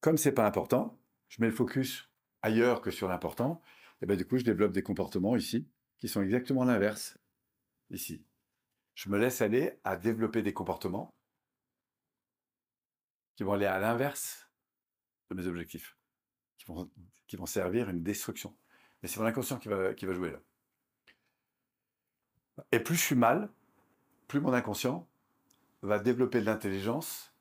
comme 0.00 0.18
c'est 0.18 0.30
pas 0.30 0.46
important, 0.46 0.96
je 1.26 1.40
mets 1.40 1.48
le 1.48 1.52
focus 1.52 2.08
ailleurs 2.42 2.80
que 2.80 2.92
sur 2.92 3.08
l'important. 3.08 3.60
Et 4.02 4.06
ben 4.06 4.16
du 4.16 4.24
coup, 4.24 4.38
je 4.38 4.44
développe 4.44 4.70
des 4.70 4.84
comportements 4.84 5.34
ici 5.34 5.68
qui 5.98 6.06
sont 6.06 6.22
exactement 6.22 6.62
l'inverse 6.62 7.18
ici. 7.90 8.24
Je 8.94 9.08
me 9.08 9.18
laisse 9.18 9.42
aller 9.42 9.80
à 9.82 9.96
développer 9.96 10.42
des 10.42 10.52
comportements 10.52 11.10
qui 13.34 13.42
vont 13.42 13.54
aller 13.54 13.66
à 13.66 13.80
l'inverse 13.80 14.48
de 15.32 15.34
mes 15.34 15.48
objectifs, 15.48 15.96
qui 17.26 17.36
vont 17.36 17.46
servir 17.46 17.88
une 17.88 18.02
destruction. 18.02 18.54
Mais 19.02 19.08
c'est 19.08 19.20
mon 19.20 19.26
inconscient 19.26 19.58
qui 19.58 19.68
va, 19.68 19.94
jouer 19.96 20.30
là. 20.30 20.40
Et 22.70 22.80
plus 22.80 22.96
je 22.96 23.00
suis 23.00 23.14
mal, 23.14 23.50
plus 24.28 24.40
mon 24.40 24.52
inconscient 24.52 25.08
va 25.82 25.98
développer 25.98 26.40
de 26.40 26.46
l'intelligence 26.46 27.34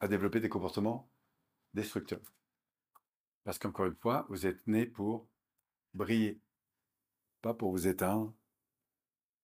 à 0.00 0.08
développer 0.08 0.40
des 0.40 0.48
comportements 0.48 1.08
destructeurs. 1.74 2.20
Parce 3.44 3.58
qu'encore 3.58 3.86
une 3.86 3.94
fois, 3.94 4.26
vous 4.28 4.46
êtes 4.46 4.66
né 4.66 4.86
pour 4.86 5.28
briller, 5.94 6.40
pas 7.42 7.54
pour 7.54 7.70
vous 7.70 7.86
éteindre 7.86 8.34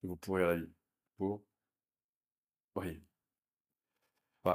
et 0.02 0.08
vous 0.08 0.16
pourrir 0.16 0.48
la 0.48 0.56
vie, 0.56 0.72
pour 1.16 1.42
briller. 2.74 3.02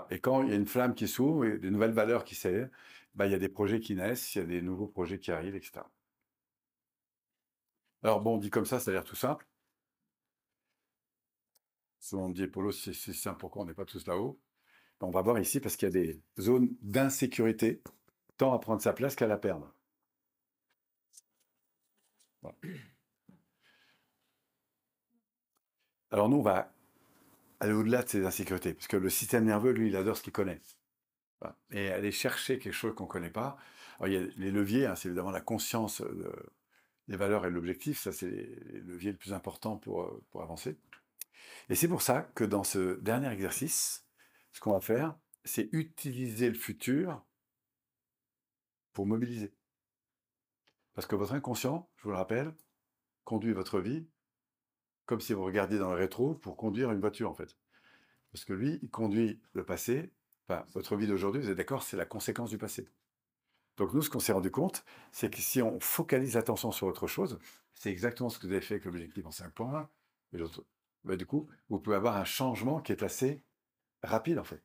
Et 0.09 0.19
quand 0.19 0.43
il 0.43 0.49
y 0.49 0.51
a 0.51 0.55
une 0.55 0.65
flamme 0.65 0.95
qui 0.95 1.07
s'ouvre, 1.07 1.45
et 1.45 1.57
des 1.57 1.71
nouvelles 1.71 1.93
valeurs 1.93 2.25
qui 2.25 2.35
s'élèvent, 2.35 2.69
bah, 3.17 3.25
il 3.25 3.31
y 3.31 3.35
a 3.35 3.39
des 3.39 3.49
projets 3.49 3.79
qui 3.79 3.95
naissent, 3.95 4.35
il 4.35 4.39
y 4.39 4.41
a 4.41 4.45
des 4.45 4.61
nouveaux 4.61 4.87
projets 4.87 5.19
qui 5.19 5.31
arrivent, 5.31 5.55
etc. 5.55 5.81
Alors 8.03 8.21
bon, 8.21 8.37
dit 8.37 8.49
comme 8.49 8.65
ça, 8.65 8.79
ça 8.79 8.91
a 8.91 8.93
l'air 8.93 9.03
tout 9.03 9.15
simple. 9.15 9.45
Souvent 11.99 12.25
on 12.25 12.29
me 12.29 12.33
dit, 12.33 12.47
Polo, 12.47 12.71
c'est 12.71 12.93
simple, 12.93 13.39
pourquoi 13.39 13.63
on 13.63 13.65
n'est 13.65 13.73
pas 13.73 13.85
tous 13.85 14.05
là-haut? 14.07 14.39
On 15.01 15.11
va 15.11 15.21
voir 15.21 15.39
ici 15.39 15.59
parce 15.59 15.75
qu'il 15.77 15.87
y 15.87 15.89
a 15.89 15.91
des 15.91 16.21
zones 16.39 16.69
d'insécurité, 16.81 17.81
tant 18.37 18.53
à 18.53 18.59
prendre 18.59 18.81
sa 18.81 18.93
place 18.93 19.15
qu'à 19.15 19.27
la 19.27 19.37
perdre. 19.37 19.73
Alors 26.11 26.29
nous, 26.29 26.37
on 26.37 26.41
va 26.41 26.73
aller 27.59 27.73
au-delà 27.73 28.03
de 28.03 28.09
ces 28.09 28.25
insécurités, 28.25 28.73
parce 28.73 28.87
que 28.87 28.97
le 28.97 29.09
système 29.09 29.45
nerveux, 29.45 29.71
lui, 29.71 29.87
il 29.89 29.95
adore 29.95 30.17
ce 30.17 30.23
qu'il 30.23 30.33
connaît. 30.33 30.61
Et 31.71 31.89
aller 31.89 32.11
chercher 32.11 32.59
quelque 32.59 32.73
chose 32.73 32.95
qu'on 32.95 33.03
ne 33.03 33.09
connaît 33.09 33.29
pas. 33.29 33.57
Il 34.05 34.11
y 34.11 34.17
a 34.17 34.21
les 34.37 34.51
leviers, 34.51 34.85
hein, 34.85 34.95
c'est 34.95 35.07
évidemment 35.07 35.31
la 35.31 35.41
conscience 35.41 36.01
euh, 36.01 36.33
des 37.07 37.17
valeurs 37.17 37.45
et 37.45 37.49
l'objectif, 37.49 37.99
ça 37.99 38.11
c'est 38.11 38.29
les 38.29 38.79
leviers 38.81 39.11
le 39.11 39.17
plus 39.17 39.33
important 39.33 39.77
pour, 39.77 40.03
euh, 40.03 40.23
pour 40.29 40.43
avancer. 40.43 40.77
Et 41.69 41.75
c'est 41.75 41.87
pour 41.87 42.01
ça 42.01 42.21
que 42.35 42.43
dans 42.43 42.63
ce 42.63 42.99
dernier 43.01 43.31
exercice, 43.31 44.05
ce 44.51 44.59
qu'on 44.59 44.73
va 44.73 44.81
faire, 44.81 45.17
c'est 45.43 45.69
utiliser 45.71 46.49
le 46.49 46.55
futur 46.55 47.23
pour 48.93 49.05
mobiliser. 49.05 49.53
Parce 50.93 51.07
que 51.07 51.15
votre 51.15 51.33
inconscient, 51.33 51.89
je 51.97 52.03
vous 52.03 52.11
le 52.11 52.17
rappelle, 52.17 52.53
conduit 53.23 53.53
votre 53.53 53.79
vie 53.79 54.07
comme 55.07 55.21
si 55.21 55.33
vous 55.33 55.43
regardiez 55.43 55.79
dans 55.79 55.89
le 55.89 55.97
rétro 55.97 56.35
pour 56.35 56.57
conduire 56.57 56.91
une 56.91 56.99
voiture, 56.99 57.31
en 57.31 57.33
fait. 57.33 57.57
Parce 58.31 58.45
que 58.45 58.53
lui, 58.53 58.77
il 58.83 58.89
conduit 58.89 59.41
le 59.53 59.65
passé. 59.65 60.11
Votre 60.73 60.95
vie 60.95 61.07
d'aujourd'hui, 61.07 61.41
vous 61.41 61.49
êtes 61.49 61.57
d'accord, 61.57 61.83
c'est 61.83 61.97
la 61.97 62.05
conséquence 62.05 62.49
du 62.49 62.57
passé. 62.57 62.87
Donc 63.77 63.93
nous, 63.93 64.01
ce 64.01 64.09
qu'on 64.09 64.19
s'est 64.19 64.31
rendu 64.31 64.49
compte, 64.49 64.83
c'est 65.11 65.31
que 65.31 65.39
si 65.39 65.61
on 65.61 65.79
focalise 65.79 66.35
l'attention 66.35 66.71
sur 66.71 66.87
autre 66.87 67.07
chose, 67.07 67.39
c'est 67.73 67.91
exactement 67.91 68.29
ce 68.29 68.39
que 68.39 68.47
vous 68.47 68.53
avez 68.53 68.61
fait 68.61 68.75
avec 68.75 68.85
l'objectif 68.85 69.25
en 69.25 69.31
5 69.31 69.53
points. 69.53 69.89
Et 70.33 70.39
bah, 71.03 71.15
du 71.15 71.25
coup, 71.25 71.47
vous 71.69 71.79
pouvez 71.79 71.95
avoir 71.95 72.17
un 72.17 72.25
changement 72.25 72.81
qui 72.81 72.91
est 72.91 73.03
assez 73.03 73.43
rapide, 74.03 74.39
en 74.39 74.43
fait. 74.43 74.63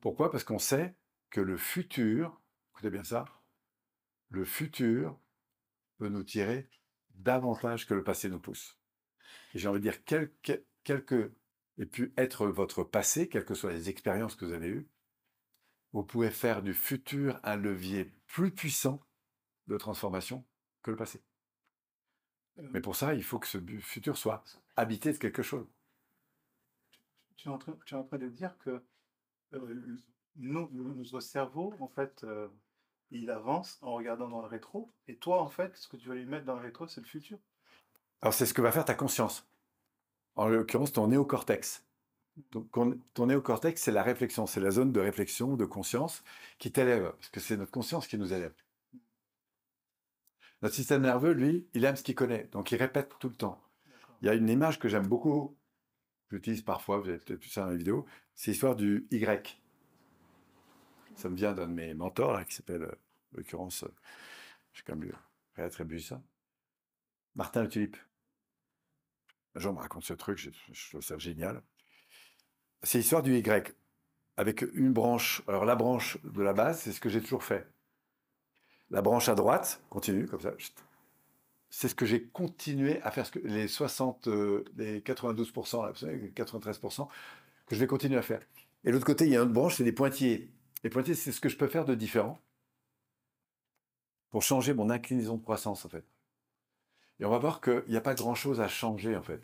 Pourquoi? 0.00 0.30
Parce 0.30 0.44
qu'on 0.44 0.58
sait 0.58 0.94
que 1.30 1.40
le 1.40 1.56
futur, 1.56 2.40
écoutez 2.72 2.90
bien 2.90 3.04
ça, 3.04 3.24
le 4.30 4.44
futur 4.44 5.18
peut 5.98 6.08
nous 6.08 6.22
tirer 6.22 6.68
davantage 7.14 7.86
que 7.86 7.94
le 7.94 8.02
passé 8.04 8.28
nous 8.28 8.40
pousse. 8.40 8.78
Et 9.54 9.58
j'ai 9.58 9.68
envie 9.68 9.80
de 9.80 9.84
dire, 9.84 10.04
quel, 10.04 10.32
quel, 10.42 11.04
que 11.04 11.32
ait 11.78 11.86
pu 11.86 12.12
être 12.16 12.46
votre 12.46 12.84
passé, 12.84 13.28
quelles 13.28 13.44
que 13.44 13.54
soient 13.54 13.72
les 13.72 13.88
expériences 13.88 14.34
que 14.34 14.44
vous 14.44 14.52
avez 14.52 14.68
eues, 14.68 14.88
vous 15.92 16.02
pouvez 16.02 16.30
faire 16.30 16.62
du 16.62 16.74
futur 16.74 17.40
un 17.42 17.56
levier 17.56 18.12
plus 18.26 18.50
puissant 18.50 19.00
de 19.66 19.76
transformation 19.76 20.44
que 20.82 20.90
le 20.90 20.96
passé. 20.96 21.22
Mais 22.56 22.80
pour 22.80 22.96
ça, 22.96 23.14
il 23.14 23.22
faut 23.22 23.38
que 23.38 23.46
ce 23.46 23.58
futur 23.80 24.16
soit 24.16 24.44
habité 24.76 25.12
de 25.12 25.18
quelque 25.18 25.42
chose. 25.42 25.66
Tu 27.36 27.48
es 27.48 27.50
en 27.50 27.58
train, 27.58 27.76
tu 27.86 27.94
es 27.94 27.96
en 27.96 28.04
train 28.04 28.18
de 28.18 28.28
dire 28.28 28.56
que 28.58 28.82
euh, 29.54 29.98
nous, 30.36 30.68
notre 30.72 31.20
cerveau, 31.20 31.74
en 31.80 31.88
fait, 31.88 32.22
euh, 32.24 32.48
il 33.10 33.30
avance 33.30 33.78
en 33.82 33.94
regardant 33.94 34.28
dans 34.28 34.42
le 34.42 34.46
rétro. 34.46 34.92
Et 35.08 35.16
toi, 35.16 35.40
en 35.40 35.48
fait, 35.48 35.76
ce 35.76 35.88
que 35.88 35.96
tu 35.96 36.08
vas 36.08 36.14
lui 36.14 36.26
mettre 36.26 36.44
dans 36.44 36.54
le 36.54 36.60
rétro, 36.60 36.86
c'est 36.86 37.00
le 37.00 37.06
futur. 37.06 37.38
Alors, 38.20 38.34
c'est 38.34 38.46
ce 38.46 38.54
que 38.54 38.62
va 38.62 38.72
faire 38.72 38.84
ta 38.84 38.94
conscience. 38.94 39.48
En 40.36 40.48
l'occurrence, 40.48 40.92
ton 40.92 41.08
néocortex. 41.08 41.84
Donc, 42.52 42.70
ton 43.14 43.26
néocortex, 43.26 43.80
c'est 43.80 43.92
la 43.92 44.02
réflexion, 44.02 44.46
c'est 44.46 44.60
la 44.60 44.70
zone 44.70 44.92
de 44.92 45.00
réflexion, 45.00 45.56
de 45.56 45.64
conscience 45.64 46.22
qui 46.58 46.72
t'élève, 46.72 47.12
parce 47.12 47.28
que 47.28 47.40
c'est 47.40 47.56
notre 47.56 47.70
conscience 47.70 48.06
qui 48.06 48.18
nous 48.18 48.32
élève. 48.32 48.54
Notre 50.62 50.74
système 50.74 51.02
nerveux, 51.02 51.32
lui, 51.32 51.66
il 51.74 51.84
aime 51.84 51.96
ce 51.96 52.02
qu'il 52.02 52.14
connaît, 52.14 52.48
donc 52.52 52.70
il 52.72 52.76
répète 52.76 53.14
tout 53.18 53.28
le 53.28 53.34
temps. 53.34 53.60
Il 54.20 54.26
y 54.26 54.28
a 54.28 54.34
une 54.34 54.48
image 54.48 54.78
que 54.78 54.88
j'aime 54.88 55.06
beaucoup, 55.06 55.56
j'utilise 56.30 56.62
parfois, 56.62 56.98
vous 56.98 57.08
avez 57.08 57.18
peut-être 57.18 57.42
vu 57.42 57.48
ça 57.48 57.64
dans 57.64 57.70
les 57.70 57.78
vidéos, 57.78 58.06
c'est 58.34 58.50
l'histoire 58.50 58.76
du 58.76 59.06
Y. 59.10 59.60
Ça 61.16 61.28
me 61.28 61.36
vient 61.36 61.52
d'un 61.54 61.66
de 61.66 61.72
mes 61.72 61.94
mentors, 61.94 62.32
là, 62.32 62.44
qui 62.44 62.54
s'appelle, 62.54 62.82
euh, 62.82 62.94
en 63.34 63.38
l'occurrence, 63.38 63.84
euh, 63.84 63.94
j'ai 64.72 64.82
quand 64.82 64.96
même 64.96 65.12
réattribué 65.56 66.00
ça, 66.00 66.22
Martin 67.34 67.62
le 67.62 67.68
Tulipe. 67.68 67.96
Un 69.54 69.60
jour, 69.60 69.72
on 69.72 69.74
me 69.76 69.80
raconte 69.80 70.04
ce 70.04 70.14
truc, 70.14 70.38
je, 70.38 70.50
je 70.72 70.88
trouve 70.90 71.00
ça 71.00 71.18
génial. 71.18 71.62
C'est 72.82 72.98
l'histoire 72.98 73.22
du 73.22 73.36
Y, 73.36 73.74
avec 74.36 74.62
une 74.74 74.92
branche. 74.92 75.42
Alors 75.46 75.64
la 75.64 75.76
branche 75.76 76.18
de 76.24 76.42
la 76.42 76.52
base, 76.52 76.80
c'est 76.80 76.92
ce 76.92 77.00
que 77.00 77.08
j'ai 77.08 77.20
toujours 77.20 77.44
fait. 77.44 77.66
La 78.90 79.02
branche 79.02 79.28
à 79.28 79.34
droite, 79.34 79.82
continue, 79.90 80.26
comme 80.26 80.40
ça. 80.40 80.52
C'est 81.68 81.88
ce 81.88 81.94
que 81.94 82.06
j'ai 82.06 82.24
continué 82.24 83.00
à 83.02 83.10
faire, 83.10 83.30
les 83.44 83.68
60, 83.68 84.26
euh, 84.26 84.64
les 84.76 85.00
92%, 85.00 86.06
les 86.06 86.30
93%, 86.30 87.08
que 87.66 87.74
je 87.74 87.80
vais 87.80 87.86
continuer 87.86 88.16
à 88.16 88.22
faire. 88.22 88.40
Et 88.84 88.90
l'autre 88.90 89.06
côté, 89.06 89.26
il 89.26 89.32
y 89.32 89.36
a 89.36 89.42
une 89.42 89.52
branche, 89.52 89.76
c'est 89.76 89.84
des 89.84 89.92
pointillés. 89.92 90.50
Les 90.82 90.90
pointillés, 90.90 91.14
c'est 91.14 91.32
ce 91.32 91.40
que 91.40 91.48
je 91.48 91.56
peux 91.56 91.68
faire 91.68 91.84
de 91.84 91.94
différent 91.94 92.40
pour 94.30 94.42
changer 94.42 94.74
mon 94.74 94.90
inclinaison 94.90 95.36
de 95.36 95.42
croissance, 95.42 95.84
en 95.84 95.88
fait. 95.88 96.04
Et 97.20 97.24
on 97.24 97.30
va 97.30 97.38
voir 97.38 97.60
qu'il 97.60 97.84
n'y 97.88 97.96
a 97.96 98.00
pas 98.00 98.14
grand-chose 98.14 98.60
à 98.60 98.68
changer, 98.68 99.14
en 99.16 99.22
fait. 99.22 99.42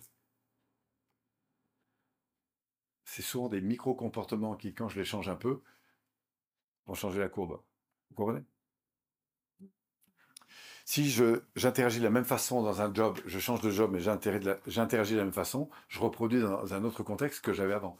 C'est 3.06 3.22
souvent 3.22 3.48
des 3.48 3.60
micro-comportements 3.60 4.56
qui, 4.56 4.74
quand 4.74 4.88
je 4.88 4.98
les 4.98 5.04
change 5.04 5.28
un 5.28 5.36
peu, 5.36 5.62
vont 6.86 6.94
changer 6.94 7.20
la 7.20 7.28
courbe. 7.28 7.60
Vous 8.10 8.16
comprenez? 8.16 8.44
Si 10.84 11.10
j'interagis 11.56 11.98
de 11.98 12.04
la 12.04 12.10
même 12.10 12.24
façon 12.24 12.62
dans 12.62 12.82
un 12.82 12.92
job, 12.92 13.18
je 13.24 13.38
change 13.38 13.60
de 13.60 13.70
job, 13.70 13.90
mais 13.92 14.00
j'interagis 14.00 15.14
de, 15.14 15.18
la 15.18 15.24
même 15.24 15.32
façon, 15.32 15.70
je 15.88 15.98
reproduis 16.00 16.40
dans 16.40 16.74
un 16.74 16.84
autre 16.84 17.02
contexte 17.02 17.44
que 17.44 17.52
j'avais 17.52 17.74
avant. 17.74 17.96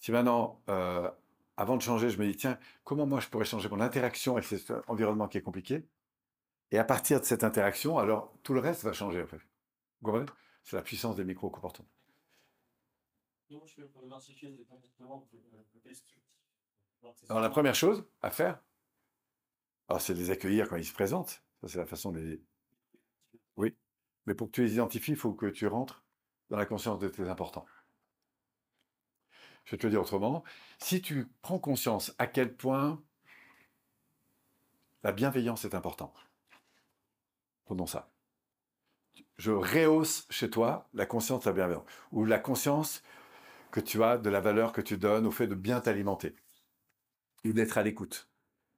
Si 0.00 0.12
maintenant, 0.12 0.60
euh, 0.68 1.10
avant 1.56 1.76
de 1.76 1.82
changer, 1.82 2.10
je 2.10 2.18
me 2.18 2.26
dis, 2.26 2.36
tiens, 2.36 2.58
comment 2.84 3.06
moi 3.06 3.20
je 3.20 3.28
pourrais 3.28 3.46
changer 3.46 3.68
mon 3.68 3.80
interaction 3.80 4.36
avec 4.36 4.44
cet 4.44 4.72
environnement 4.88 5.28
qui 5.28 5.38
est 5.38 5.42
compliqué? 5.42 5.86
Et 6.70 6.78
à 6.78 6.84
partir 6.84 7.20
de 7.20 7.24
cette 7.24 7.44
interaction, 7.44 7.98
alors 7.98 8.32
tout 8.42 8.52
le 8.52 8.60
reste 8.60 8.82
va 8.82 8.92
changer 8.92 9.22
en 9.22 9.26
fait. 9.26 9.40
Vous 10.00 10.06
comprenez? 10.10 10.26
C'est 10.64 10.76
la 10.76 10.82
puissance 10.82 11.16
des 11.16 11.24
micro-comportements. 11.24 11.88
Alors 17.28 17.40
la 17.40 17.50
première 17.50 17.74
chose 17.74 18.04
à 18.22 18.30
faire, 18.30 18.60
c'est 19.98 20.14
de 20.14 20.18
les 20.18 20.30
accueillir 20.30 20.68
quand 20.68 20.76
ils 20.76 20.84
se 20.84 20.92
présentent. 20.92 21.42
Ça 21.60 21.68
c'est 21.68 21.78
la 21.78 21.86
façon 21.86 22.12
de 22.12 22.18
les... 22.18 22.42
Oui. 23.56 23.74
Mais 24.26 24.34
pour 24.34 24.48
que 24.48 24.52
tu 24.52 24.62
les 24.62 24.74
identifies, 24.74 25.12
il 25.12 25.16
faut 25.16 25.32
que 25.32 25.46
tu 25.46 25.66
rentres 25.66 26.04
dans 26.50 26.56
la 26.56 26.66
conscience 26.66 26.98
de 26.98 27.08
tes 27.08 27.28
importants. 27.28 27.66
Je 29.64 29.72
vais 29.72 29.78
te 29.78 29.86
le 29.86 29.90
dire 29.90 30.00
autrement. 30.00 30.44
Si 30.78 31.00
tu 31.00 31.26
prends 31.42 31.58
conscience 31.58 32.14
à 32.18 32.26
quel 32.26 32.56
point 32.56 33.02
la 35.02 35.12
bienveillance 35.12 35.64
est 35.64 35.74
importante, 35.74 36.26
Prenons 37.66 37.86
ça. 37.86 38.08
Je 39.36 39.50
rehausse 39.50 40.26
chez 40.30 40.48
toi 40.48 40.88
la 40.94 41.04
conscience 41.04 41.44
de 41.44 41.50
la 41.50 41.54
bienveillance, 41.54 41.84
ou 42.12 42.24
la 42.24 42.38
conscience 42.38 43.02
que 43.70 43.80
tu 43.80 44.02
as 44.02 44.18
de 44.18 44.30
la 44.30 44.40
valeur 44.40 44.72
que 44.72 44.80
tu 44.80 44.96
donnes 44.96 45.26
au 45.26 45.30
fait 45.30 45.46
de 45.46 45.54
bien 45.54 45.80
t'alimenter, 45.80 46.34
ou 47.44 47.52
d'être 47.52 47.78
à 47.78 47.82
l'écoute. 47.82 48.28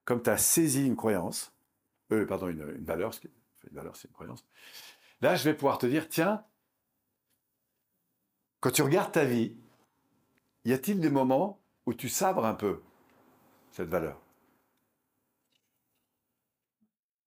Comme 0.04 0.22
tu 0.22 0.30
as 0.30 0.38
saisi 0.38 0.86
une 0.86 0.96
croyance, 0.96 1.54
euh, 2.12 2.26
pardon, 2.26 2.48
une, 2.48 2.62
une 2.76 2.84
valeur, 2.84 3.12
une 3.70 3.76
valeur 3.76 3.96
c'est 3.96 4.08
une 4.08 4.14
croyance, 4.14 4.44
là 5.20 5.36
je 5.36 5.44
vais 5.44 5.54
pouvoir 5.54 5.78
te 5.78 5.86
dire, 5.86 6.08
tiens, 6.08 6.44
quand 8.60 8.70
tu 8.70 8.82
regardes 8.82 9.12
ta 9.12 9.24
vie, 9.24 9.56
y 10.64 10.72
a-t-il 10.72 11.00
des 11.00 11.10
moments 11.10 11.60
où 11.86 11.94
tu 11.94 12.08
sabres 12.08 12.44
un 12.44 12.54
peu 12.54 12.82
cette 13.70 13.88
valeur? 13.88 14.20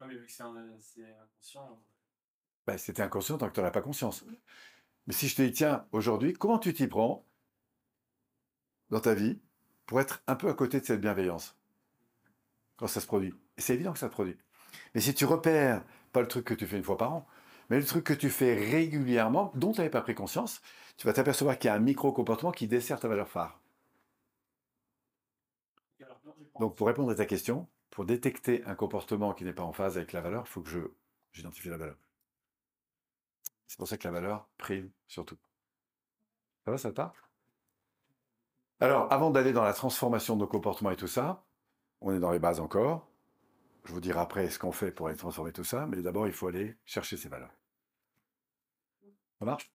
Mais 0.01 0.15
vu 0.15 0.25
que 0.25 0.31
c'est 0.31 0.43
inconscient. 0.43 1.79
Ben, 2.65 2.77
c'était 2.77 3.03
inconscient 3.03 3.37
tant 3.37 3.47
que 3.49 3.53
tu 3.53 3.61
n'en 3.61 3.67
as 3.67 3.71
pas 3.71 3.81
conscience. 3.81 4.25
Mais 5.07 5.13
si 5.13 5.27
je 5.27 5.35
te 5.35 5.41
dis, 5.41 5.51
tiens, 5.51 5.87
aujourd'hui, 5.91 6.33
comment 6.33 6.59
tu 6.59 6.73
t'y 6.73 6.87
prends? 6.87 7.25
Dans 8.91 8.99
ta 8.99 9.13
vie 9.13 9.39
pour 9.87 9.99
être 9.99 10.21
un 10.27 10.35
peu 10.35 10.49
à 10.49 10.53
côté 10.53 10.79
de 10.79 10.85
cette 10.85 11.01
bienveillance 11.01 11.57
quand 12.77 12.87
ça 12.87 13.01
se 13.01 13.07
produit 13.07 13.33
c'est 13.61 13.75
évident 13.75 13.93
que 13.93 13.99
ça 13.99 14.07
se 14.07 14.11
produit. 14.11 14.37
Mais 14.93 15.01
si 15.01 15.13
tu 15.13 15.25
repères, 15.25 15.83
pas 16.11 16.21
le 16.21 16.27
truc 16.27 16.45
que 16.45 16.53
tu 16.53 16.67
fais 16.67 16.77
une 16.77 16.83
fois 16.83 16.97
par 16.97 17.13
an, 17.13 17.27
mais 17.69 17.79
le 17.79 17.85
truc 17.85 18.03
que 18.03 18.13
tu 18.13 18.29
fais 18.29 18.53
régulièrement, 18.55 19.51
dont 19.55 19.71
tu 19.71 19.79
n'avais 19.79 19.89
pas 19.89 20.01
pris 20.01 20.15
conscience, 20.15 20.61
tu 20.97 21.07
vas 21.07 21.13
t'apercevoir 21.13 21.57
qu'il 21.57 21.69
y 21.69 21.71
a 21.71 21.75
un 21.75 21.79
micro-comportement 21.79 22.51
qui 22.51 22.67
dessert 22.67 22.99
ta 22.99 23.07
valeur 23.07 23.29
phare. 23.29 23.61
Donc, 26.59 26.75
pour 26.75 26.87
répondre 26.87 27.09
à 27.11 27.15
ta 27.15 27.25
question, 27.25 27.67
pour 27.89 28.05
détecter 28.05 28.63
un 28.65 28.75
comportement 28.75 29.33
qui 29.33 29.45
n'est 29.45 29.53
pas 29.53 29.63
en 29.63 29.73
phase 29.73 29.97
avec 29.97 30.11
la 30.11 30.21
valeur, 30.21 30.43
il 30.45 30.49
faut 30.49 30.61
que 30.61 30.69
je 30.69 30.79
j'identifie 31.31 31.69
la 31.69 31.77
valeur. 31.77 31.97
C'est 33.67 33.77
pour 33.77 33.87
ça 33.87 33.97
que 33.97 34.03
la 34.03 34.11
valeur 34.11 34.49
prime 34.57 34.91
surtout. 35.07 35.37
Ça 36.65 36.71
va, 36.71 36.77
ça 36.77 36.91
te 36.91 37.30
Alors, 38.81 39.09
avant 39.13 39.29
d'aller 39.31 39.53
dans 39.53 39.63
la 39.63 39.71
transformation 39.71 40.35
de 40.35 40.41
nos 40.41 40.47
comportements 40.47 40.91
et 40.91 40.97
tout 40.97 41.07
ça, 41.07 41.45
on 42.01 42.13
est 42.13 42.19
dans 42.19 42.31
les 42.31 42.39
bases 42.39 42.59
encore. 42.59 43.07
Je 43.85 43.93
vous 43.93 44.01
dirai 44.01 44.19
après 44.19 44.49
ce 44.49 44.59
qu'on 44.59 44.71
fait 44.73 44.91
pour 44.91 45.07
aller 45.07 45.17
transformer 45.17 45.53
tout 45.53 45.63
ça, 45.63 45.85
mais 45.87 46.01
d'abord, 46.01 46.27
il 46.27 46.33
faut 46.33 46.47
aller 46.47 46.77
chercher 46.85 47.17
ces 47.17 47.29
valeurs. 47.29 47.53
Ça 49.39 49.45
marche? 49.45 49.69